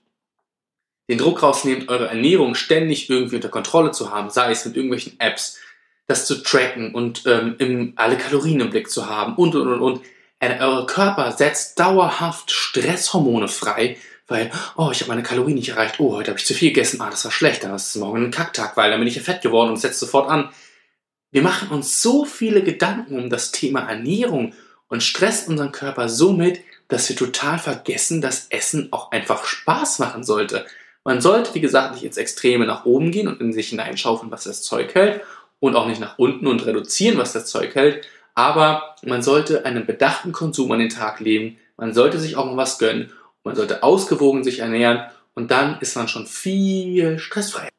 den 1.08 1.18
Druck 1.18 1.42
rausnehmt, 1.42 1.88
eure 1.88 2.08
Ernährung 2.08 2.54
ständig 2.54 3.10
irgendwie 3.10 3.36
unter 3.36 3.48
Kontrolle 3.48 3.90
zu 3.90 4.10
haben, 4.10 4.30
sei 4.30 4.52
es 4.52 4.64
mit 4.64 4.76
irgendwelchen 4.76 5.18
Apps, 5.20 5.58
das 6.06 6.26
zu 6.26 6.42
tracken 6.42 6.94
und 6.94 7.24
ähm, 7.26 7.56
im, 7.58 7.92
alle 7.96 8.16
Kalorien 8.16 8.60
im 8.60 8.70
Blick 8.70 8.90
zu 8.90 9.08
haben 9.08 9.34
und 9.36 9.54
und 9.54 9.68
und 9.68 9.80
und. 9.80 10.00
Euer 10.40 10.86
Körper 10.86 11.32
setzt 11.32 11.78
dauerhaft 11.78 12.50
Stresshormone 12.50 13.48
frei, 13.48 13.98
weil, 14.26 14.50
oh, 14.76 14.90
ich 14.90 15.00
habe 15.00 15.10
meine 15.10 15.22
Kalorien 15.22 15.56
nicht 15.56 15.70
erreicht, 15.70 16.00
oh, 16.00 16.14
heute 16.14 16.30
habe 16.30 16.38
ich 16.40 16.46
zu 16.46 16.54
viel 16.54 16.70
gegessen, 16.70 17.00
ah, 17.00 17.10
das 17.10 17.24
war 17.24 17.32
schlecht, 17.32 17.62
dann 17.62 17.74
ist 17.74 17.90
es 17.90 17.96
morgen 17.96 18.24
ein 18.24 18.30
Kacktag, 18.30 18.76
weil 18.76 18.90
dann 18.90 19.00
bin 19.00 19.08
ich 19.08 19.16
ja 19.16 19.22
fett 19.22 19.42
geworden 19.42 19.70
und 19.70 19.76
setzt 19.76 20.00
sofort 20.00 20.30
an. 20.30 20.50
Wir 21.30 21.42
machen 21.42 21.68
uns 21.68 22.00
so 22.00 22.24
viele 22.24 22.62
Gedanken 22.62 23.18
um 23.18 23.28
das 23.28 23.52
Thema 23.52 23.80
Ernährung 23.80 24.54
und 24.88 25.02
stresst 25.02 25.48
unseren 25.48 25.72
Körper 25.72 26.08
somit, 26.08 26.60
dass 26.88 27.08
wir 27.08 27.16
total 27.16 27.58
vergessen, 27.58 28.20
dass 28.20 28.46
Essen 28.48 28.88
auch 28.92 29.10
einfach 29.12 29.44
Spaß 29.44 29.98
machen 29.98 30.24
sollte. 30.24 30.66
Man 31.04 31.20
sollte, 31.20 31.54
wie 31.54 31.60
gesagt, 31.60 31.94
nicht 31.94 32.04
ins 32.04 32.16
Extreme 32.16 32.66
nach 32.66 32.84
oben 32.84 33.10
gehen 33.10 33.28
und 33.28 33.40
in 33.40 33.52
sich 33.52 33.68
hineinschaufeln, 33.68 34.30
was 34.30 34.44
das 34.44 34.62
Zeug 34.62 34.94
hält, 34.94 35.22
und 35.60 35.76
auch 35.76 35.86
nicht 35.86 36.00
nach 36.00 36.18
unten 36.18 36.46
und 36.46 36.64
reduzieren, 36.64 37.18
was 37.18 37.32
das 37.32 37.46
Zeug 37.46 37.74
hält, 37.74 38.06
aber 38.34 38.96
man 39.02 39.22
sollte 39.22 39.64
einen 39.64 39.86
bedachten 39.86 40.32
Konsum 40.32 40.70
an 40.72 40.78
den 40.78 40.88
Tag 40.88 41.20
legen, 41.20 41.58
man 41.76 41.94
sollte 41.94 42.18
sich 42.18 42.36
auch 42.36 42.46
mal 42.46 42.56
was 42.56 42.78
gönnen, 42.78 43.12
man 43.44 43.56
sollte 43.56 43.82
ausgewogen 43.82 44.44
sich 44.44 44.58
ernähren. 44.58 45.04
Und 45.34 45.50
dann 45.50 45.78
ist 45.80 45.96
man 45.96 46.08
schon 46.08 46.26
viel 46.26 47.18
stressfreier. 47.18 47.70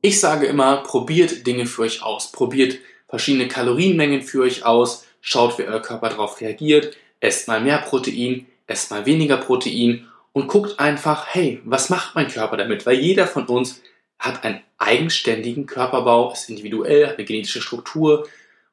Ich 0.00 0.20
sage 0.20 0.46
immer, 0.46 0.78
probiert 0.78 1.46
Dinge 1.46 1.66
für 1.66 1.82
euch 1.82 2.02
aus, 2.02 2.32
probiert 2.32 2.78
verschiedene 3.08 3.48
Kalorienmengen 3.48 4.22
für 4.22 4.42
euch 4.42 4.64
aus, 4.64 5.06
schaut, 5.20 5.58
wie 5.58 5.62
euer 5.62 5.80
Körper 5.80 6.08
darauf 6.08 6.40
reagiert, 6.40 6.96
esst 7.20 7.48
mal 7.48 7.60
mehr 7.60 7.78
Protein, 7.78 8.46
esst 8.66 8.90
mal 8.90 9.06
weniger 9.06 9.36
Protein. 9.36 10.08
Und 10.32 10.48
guckt 10.48 10.80
einfach, 10.80 11.28
hey, 11.28 11.60
was 11.64 11.90
macht 11.90 12.16
mein 12.16 12.26
Körper 12.26 12.56
damit? 12.56 12.86
Weil 12.86 12.98
jeder 12.98 13.28
von 13.28 13.46
uns 13.46 13.80
hat 14.18 14.42
einen 14.42 14.60
eigenständigen 14.78 15.66
Körperbau, 15.66 16.32
ist 16.32 16.50
individuell, 16.50 17.06
hat 17.06 17.18
eine 17.18 17.24
genetische 17.24 17.62
Struktur. 17.62 18.28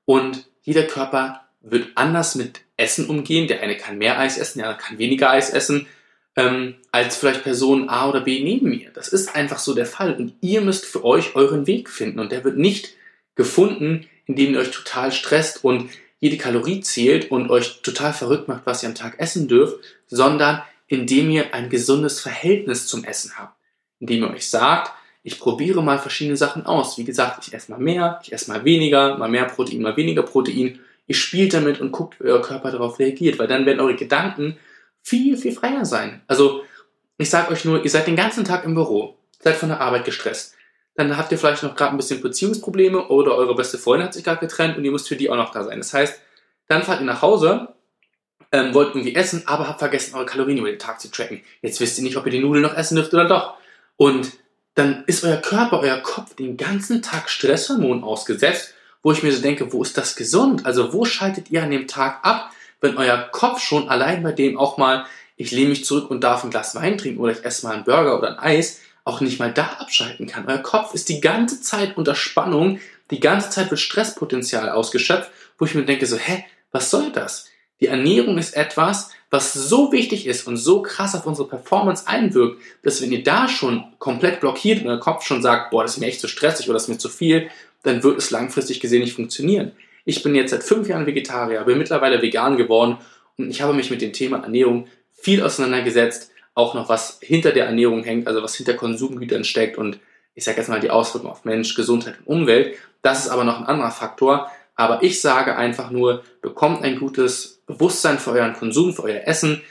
Und 0.06 0.46
jeder 0.62 0.84
Körper 0.84 1.41
wird 1.62 1.89
anders 1.95 2.36
mit 2.36 2.62
Essen 2.78 3.08
umgehen. 3.08 3.47
Der 3.47 3.62
eine 3.62 3.78
kann 3.78 3.97
mehr 3.97 4.19
Eis 4.19 4.38
essen, 4.38 4.60
der 4.60 4.69
andere 4.69 4.84
kann 4.84 4.97
weniger 4.97 5.30
Eis 5.30 5.50
essen, 5.50 5.88
ähm, 6.36 6.76
als 6.91 7.17
vielleicht 7.17 7.43
Person 7.43 7.89
A 7.89 8.10
oder 8.10 8.21
B 8.21 8.43
neben 8.43 8.69
mir. 8.69 8.91
Das 8.93 9.08
ist 9.10 9.36
einfach 9.36 9.60
so 9.60 9.74
der 9.74 9.86
Fall 9.86 10.15
und 10.15 10.34
ihr 10.41 10.62
müsst 10.62 10.86
für 10.86 11.04
euch 11.04 11.36
euren 11.36 11.67
Weg 11.67 11.89
finden 11.89 12.19
und 12.19 12.32
der 12.32 12.43
wird 12.43 12.58
nicht 12.58 12.95
gefunden, 13.36 14.08
indem 14.26 14.54
ihr 14.54 14.60
euch 14.60 14.71
total 14.71 15.12
stresst 15.12 15.63
und 15.63 15.89
jede 16.19 16.38
Kalorie 16.38 16.82
zählt 16.82 17.32
und 17.32 17.50
euch 17.50 17.82
total 17.82 18.13
verrückt 18.13 18.47
macht, 18.47 18.65
was 18.65 18.84
ihr 18.84 18.89
am 18.89 18.95
Tag 18.95 19.19
essen 19.19 19.47
dürft, 19.47 19.78
sondern 20.08 20.62
indem 20.88 21.32
ihr 21.32 21.54
ein 21.54 21.69
gesundes 21.69 22.19
Verhältnis 22.19 22.88
zum 22.88 23.04
Essen 23.04 23.38
habt. 23.38 23.58
Indem 24.00 24.24
ihr 24.24 24.30
euch 24.30 24.47
sagt, 24.47 24.93
ich 25.24 25.40
probiere 25.40 25.84
mal 25.84 26.00
verschiedene 26.00 26.38
Sachen 26.38 26.66
aus. 26.66 26.98
Wie 26.98 27.04
gesagt, 27.04 27.48
ich 27.48 27.54
esse 27.54 27.72
mal 27.72 27.80
mehr, 27.80 28.20
ich 28.24 28.34
esse 28.34 28.50
mal 28.50 28.66
weniger, 28.66 29.18
mal 29.18 29.30
mehr 29.30 29.46
Protein, 29.46 29.82
mal 29.82 29.96
weniger 29.98 30.24
Protein. 30.24 30.80
Ihr 31.08 31.16
spielt 31.16 31.54
damit 31.54 31.80
und 31.80 31.92
guckt, 31.92 32.20
wie 32.20 32.30
euer 32.30 32.42
Körper 32.42 32.72
darauf 32.72 32.98
reagiert, 33.00 33.38
weil 33.38 33.48
dann 33.48 33.66
werden 33.66 33.80
eure 33.80 33.96
Gedanken 33.96 34.58
viel, 35.02 35.38
viel 35.38 35.52
freier 35.52 35.86
sein. 35.86 36.22
Also, 36.28 36.64
ich 37.18 37.30
sage 37.30 37.52
euch 37.52 37.66
nur, 37.66 37.84
ihr 37.84 37.90
seid 37.90 38.08
den 38.08 38.16
ganzen 38.16 38.46
Tag 38.46 38.66
im 38.66 38.74
Büro, 38.74 39.18
seid 39.40 39.56
von 39.56 39.70
der 39.70 39.82
Arbeit 39.82 40.06
gestresst. 40.06 40.56
Dann 40.96 41.16
habt 41.18 41.32
ihr 41.32 41.38
vielleicht 41.38 41.64
noch 41.64 41.76
gerade 41.76 41.92
ein 41.92 41.98
bisschen 41.98 42.22
Beziehungsprobleme 42.22 43.08
oder 43.08 43.36
eure 43.36 43.56
beste 43.56 43.78
Freundin 43.78 44.08
hat 44.08 44.14
sich 44.14 44.24
gerade 44.24 44.40
getrennt 44.40 44.78
und 44.78 44.84
ihr 44.84 44.92
müsst 44.92 45.08
für 45.08 45.16
die 45.16 45.30
auch 45.30 45.36
noch 45.36 45.52
da 45.52 45.64
sein. 45.64 45.78
Das 45.78 45.94
heißt, 45.94 46.20
dann 46.68 46.84
fahrt 46.84 47.02
ihr 47.02 47.06
nach 47.06 47.22
Hause, 47.22 47.70
ähm, 48.52 48.74
wollt 48.74 48.90
irgendwie 48.90 49.16
essen, 49.16 49.44
aber 49.46 49.68
habt 49.68 49.80
vergessen, 49.80 50.16
eure 50.16 50.26
Kalorien 50.26 50.58
über 50.58 50.70
den 50.70 50.80
Tag 50.80 51.00
zu 51.00 51.10
tracken. 51.10 51.42
Jetzt 51.62 51.80
wisst 51.80 51.98
ihr 51.98 52.04
nicht, 52.04 52.18
ob 52.18 52.26
ihr 52.26 52.32
die 52.32 52.40
Nudeln 52.40 52.64
noch 52.64 52.76
essen 52.76 52.96
dürft 52.96 53.14
oder 53.14 53.26
doch. 53.26 53.56
Und 53.96 54.32
dann 54.76 55.04
ist 55.08 55.24
euer 55.24 55.38
Körper, 55.38 55.80
euer 55.80 55.98
Kopf 55.98 56.36
den 56.36 56.58
ganzen 56.58 57.02
Tag 57.02 57.30
Stresshormonen 57.30 58.04
ausgesetzt, 58.04 58.74
wo 59.04 59.12
ich 59.12 59.24
mir 59.24 59.32
so 59.32 59.42
denke, 59.42 59.74
wo 59.74 59.82
ist 59.84 59.98
das 59.98 60.16
gesund? 60.16 60.66
Also 60.66 60.94
wo 60.94 61.06
schaltet 61.06 61.50
ihr 61.52 61.64
an 61.64 61.72
dem 61.72 61.88
Tag 61.88 62.20
ab, 62.24 62.52
wenn 62.80 62.98
euer 62.98 63.30
Kopf 63.32 63.62
schon 63.62 63.90
allein 63.90 64.24
bei 64.24 64.32
dem 64.32 64.58
auch 64.58 64.78
mal, 64.78 65.06
ich 65.36 65.52
lehne 65.52 65.70
mich 65.70 65.86
zurück 65.86 66.10
und 66.10 66.24
darf 66.24 66.44
ein 66.44 66.52
Glas 66.52 66.76
Wein 66.76 66.98
trinken 66.98 67.20
oder 67.20 67.32
ich 67.32 67.44
esse 67.44 67.66
mal 67.66 67.74
einen 67.74 67.84
Burger 67.84 68.18
oder 68.18 68.30
ein 68.30 68.40
Eis, 68.40 68.82
auch 69.04 69.22
nicht 69.22 69.40
mal 69.40 69.52
da 69.52 69.78
abschalten 69.80 70.28
kann. 70.28 70.46
Euer 70.48 70.60
Kopf 70.60 70.94
ist 70.94 71.10
die 71.10 71.22
ganze 71.22 71.62
Zeit 71.62 71.98
unter 71.98 72.16
Spannung, 72.16 72.80
die 73.10 73.20
ganze 73.20 73.50
Zeit 73.50 73.72
wird 73.72 73.80
Stresspotenzial 73.80 74.70
ausgeschöpft, 74.70 75.32
wo 75.58 75.66
ich 75.66 75.76
mir 75.76 75.86
denke 75.86 76.06
so, 76.06 76.18
hä, 76.18 76.46
was 76.72 76.90
soll 76.90 77.12
das? 77.12 77.48
Die 77.82 77.88
Ernährung 77.88 78.38
ist 78.38 78.56
etwas, 78.56 79.10
was 79.32 79.54
so 79.54 79.91
wichtig 79.91 80.28
ist 80.28 80.46
und 80.48 80.58
so 80.58 80.84
krass 80.84 81.15
auf 81.15 81.26
unsere 81.26 81.48
Performance 81.48 82.08
einwirkt, 82.08 82.62
dass 82.84 83.02
wenn 83.02 83.12
ihr 83.12 83.24
da 83.24 83.48
schon 83.48 83.86
komplett 83.98 84.39
blockiert 84.39 84.82
und 84.82 84.88
der 84.88 85.00
Kopf 85.00 85.26
schon 85.26 85.41
sagt, 85.41 85.72
boah, 85.72 85.82
das 85.82 85.94
ist 85.94 86.00
mir 86.00 86.08
echt 86.08 86.22
zu 86.22 86.28
stressig 86.28 86.67
oder 86.67 86.76
das 86.76 86.84
ist 86.84 86.89
mir 86.89 86.98
zu 87.00 87.10
viel, 87.10 87.50
dann 87.84 88.04
wird 88.04 88.20
es 88.20 88.30
langfristig 88.30 88.80
gesehen 88.80 89.02
nicht 89.02 89.15
funktionieren. 89.15 89.72
Ich 90.06 90.22
bin 90.22 90.36
jetzt 90.36 90.52
seit 90.52 90.63
fünf 90.63 90.88
Jahren 90.88 91.08
Vegetarier, 91.08 91.63
bin 91.63 91.80
mittlerweile 91.80 92.22
vegan 92.22 92.56
geworden 92.56 92.98
und 93.38 93.50
ich 93.50 93.62
habe 93.62 93.74
mich 93.74 93.89
mit 93.89 94.02
dem 94.02 94.13
Thema 94.13 94.44
Ernährung 94.44 94.88
viel 95.13 95.41
auseinandergesetzt, 95.41 96.32
auch 96.54 96.76
noch 96.76 96.88
was 96.89 97.17
hinter 97.22 97.52
der 97.52 97.65
Ernährung 97.65 98.04
hängt, 98.04 98.28
also 98.28 98.44
was 98.44 98.56
hinter 98.56 98.76
Konsumgütern 98.76 99.44
steckt 99.44 99.78
und 99.78 100.00
ich 100.36 100.44
sage 100.44 100.58
jetzt 100.58 100.70
mal 100.70 100.80
die 100.80 100.91
Auswirkungen 100.91 101.32
auf 101.32 101.46
Mensch, 101.46 101.76
Gesundheit 101.76 102.15
und 102.26 102.41
Umwelt. 102.41 102.76
Das 103.02 103.26
ist 103.26 103.30
aber 103.30 103.44
noch 103.44 103.60
ein 103.60 103.65
anderer 103.65 103.91
Faktor. 103.91 104.50
Aber 104.76 105.04
ich 105.04 105.22
sage 105.22 105.58
einfach 105.58 105.91
nur, 105.91 106.24
bekommt 106.41 106.84
ein 106.84 106.98
gutes 106.98 107.61
Bewusstsein 107.72 108.20
für 108.20 108.32
euren 108.32 108.54
Konsum, 108.54 108.94
für 108.94 109.04
euer 109.04 109.22
Essen, 109.26 109.62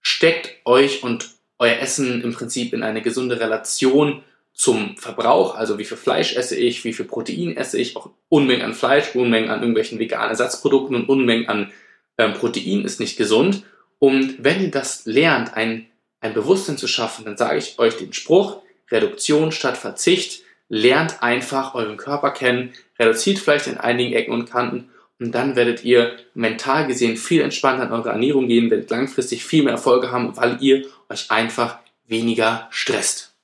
steckt 0.00 0.64
euch 0.64 1.02
und 1.02 1.30
euer 1.58 1.78
Essen 1.78 2.22
im 2.22 2.32
Prinzip 2.32 2.72
in 2.72 2.82
eine 2.82 3.02
gesunde 3.02 3.38
Relation 3.38 4.22
zum 4.52 4.96
Verbrauch, 4.96 5.54
also 5.54 5.78
wie 5.78 5.84
viel 5.84 5.96
Fleisch 5.96 6.36
esse 6.36 6.56
ich, 6.56 6.84
wie 6.84 6.92
viel 6.92 7.06
Protein 7.06 7.56
esse 7.56 7.78
ich, 7.78 7.96
auch 7.96 8.10
Unmengen 8.28 8.64
an 8.64 8.74
Fleisch, 8.74 9.14
Unmengen 9.14 9.50
an 9.50 9.60
irgendwelchen 9.60 9.98
veganen 9.98 10.30
Ersatzprodukten 10.30 10.94
und 10.94 11.08
Unmengen 11.08 11.48
an 11.48 11.72
ähm, 12.18 12.34
Protein 12.34 12.84
ist 12.84 13.00
nicht 13.00 13.16
gesund. 13.16 13.64
Und 13.98 14.44
wenn 14.44 14.62
ihr 14.62 14.70
das 14.70 15.06
lernt, 15.06 15.54
ein, 15.54 15.86
ein 16.20 16.34
Bewusstsein 16.34 16.76
zu 16.76 16.86
schaffen, 16.86 17.24
dann 17.24 17.36
sage 17.36 17.58
ich 17.58 17.78
euch 17.78 17.96
den 17.96 18.12
Spruch, 18.12 18.60
Reduktion 18.90 19.52
statt 19.52 19.78
Verzicht, 19.78 20.42
lernt 20.68 21.22
einfach 21.22 21.74
euren 21.74 21.96
Körper 21.96 22.30
kennen, 22.30 22.72
reduziert 22.98 23.38
vielleicht 23.38 23.66
in 23.66 23.78
einigen 23.78 24.12
Ecken 24.12 24.32
und 24.32 24.50
Kanten 24.50 24.90
und 25.22 25.32
dann 25.32 25.56
werdet 25.56 25.84
ihr 25.84 26.16
mental 26.34 26.86
gesehen 26.86 27.16
viel 27.16 27.40
entspannter 27.42 27.84
an 27.84 27.92
eure 27.92 28.10
Ernährung 28.10 28.48
gehen, 28.48 28.70
werdet 28.70 28.90
langfristig 28.90 29.44
viel 29.44 29.62
mehr 29.62 29.72
Erfolge 29.72 30.10
haben, 30.10 30.36
weil 30.36 30.58
ihr 30.60 30.86
euch 31.08 31.30
einfach 31.30 31.78
weniger 32.06 32.68
stresst. 32.70 33.34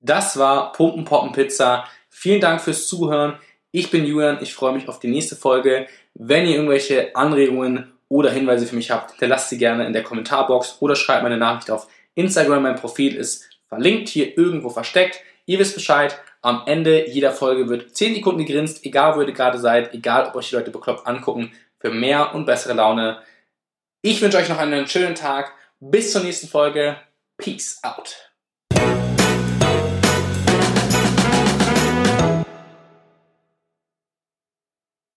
Das 0.00 0.36
war 0.36 0.72
Pumpen 0.72 1.04
Poppen 1.04 1.32
Pizza. 1.32 1.84
Vielen 2.10 2.40
Dank 2.40 2.60
fürs 2.60 2.86
Zuhören. 2.86 3.38
Ich 3.70 3.90
bin 3.90 4.04
Julian, 4.04 4.38
ich 4.42 4.52
freue 4.52 4.74
mich 4.74 4.88
auf 4.88 4.98
die 4.98 5.08
nächste 5.08 5.36
Folge. 5.36 5.86
Wenn 6.14 6.46
ihr 6.46 6.56
irgendwelche 6.56 7.16
Anregungen 7.16 7.92
oder 8.08 8.30
Hinweise 8.30 8.66
für 8.66 8.76
mich 8.76 8.90
habt, 8.90 9.12
hinterlasst 9.12 9.48
sie 9.48 9.58
gerne 9.58 9.86
in 9.86 9.92
der 9.92 10.02
Kommentarbox 10.02 10.76
oder 10.80 10.94
schreibt 10.94 11.22
meine 11.22 11.38
Nachricht 11.38 11.70
auf 11.70 11.88
Instagram. 12.14 12.64
Mein 12.64 12.76
Profil 12.76 13.16
ist 13.16 13.48
verlinkt 13.68 14.10
hier 14.10 14.36
irgendwo 14.36 14.68
versteckt. 14.68 15.20
Ihr 15.46 15.58
wisst 15.58 15.74
Bescheid. 15.74 16.18
Am 16.44 16.64
Ende 16.66 17.08
jeder 17.08 17.30
Folge 17.30 17.68
wird 17.68 17.96
10 17.96 18.16
Sekunden 18.16 18.44
gegrinst, 18.44 18.84
egal 18.84 19.16
wo 19.16 19.20
ihr 19.20 19.32
gerade 19.32 19.58
seid, 19.58 19.94
egal 19.94 20.26
ob 20.26 20.34
euch 20.34 20.50
die 20.50 20.56
Leute 20.56 20.72
bekloppt 20.72 21.06
angucken, 21.06 21.52
für 21.78 21.90
mehr 21.90 22.34
und 22.34 22.46
bessere 22.46 22.74
Laune. 22.74 23.22
Ich 24.02 24.20
wünsche 24.20 24.38
euch 24.38 24.48
noch 24.48 24.58
einen 24.58 24.88
schönen 24.88 25.14
Tag. 25.14 25.52
Bis 25.78 26.10
zur 26.10 26.24
nächsten 26.24 26.48
Folge. 26.48 26.96
Peace 27.36 27.78
out. 27.84 28.32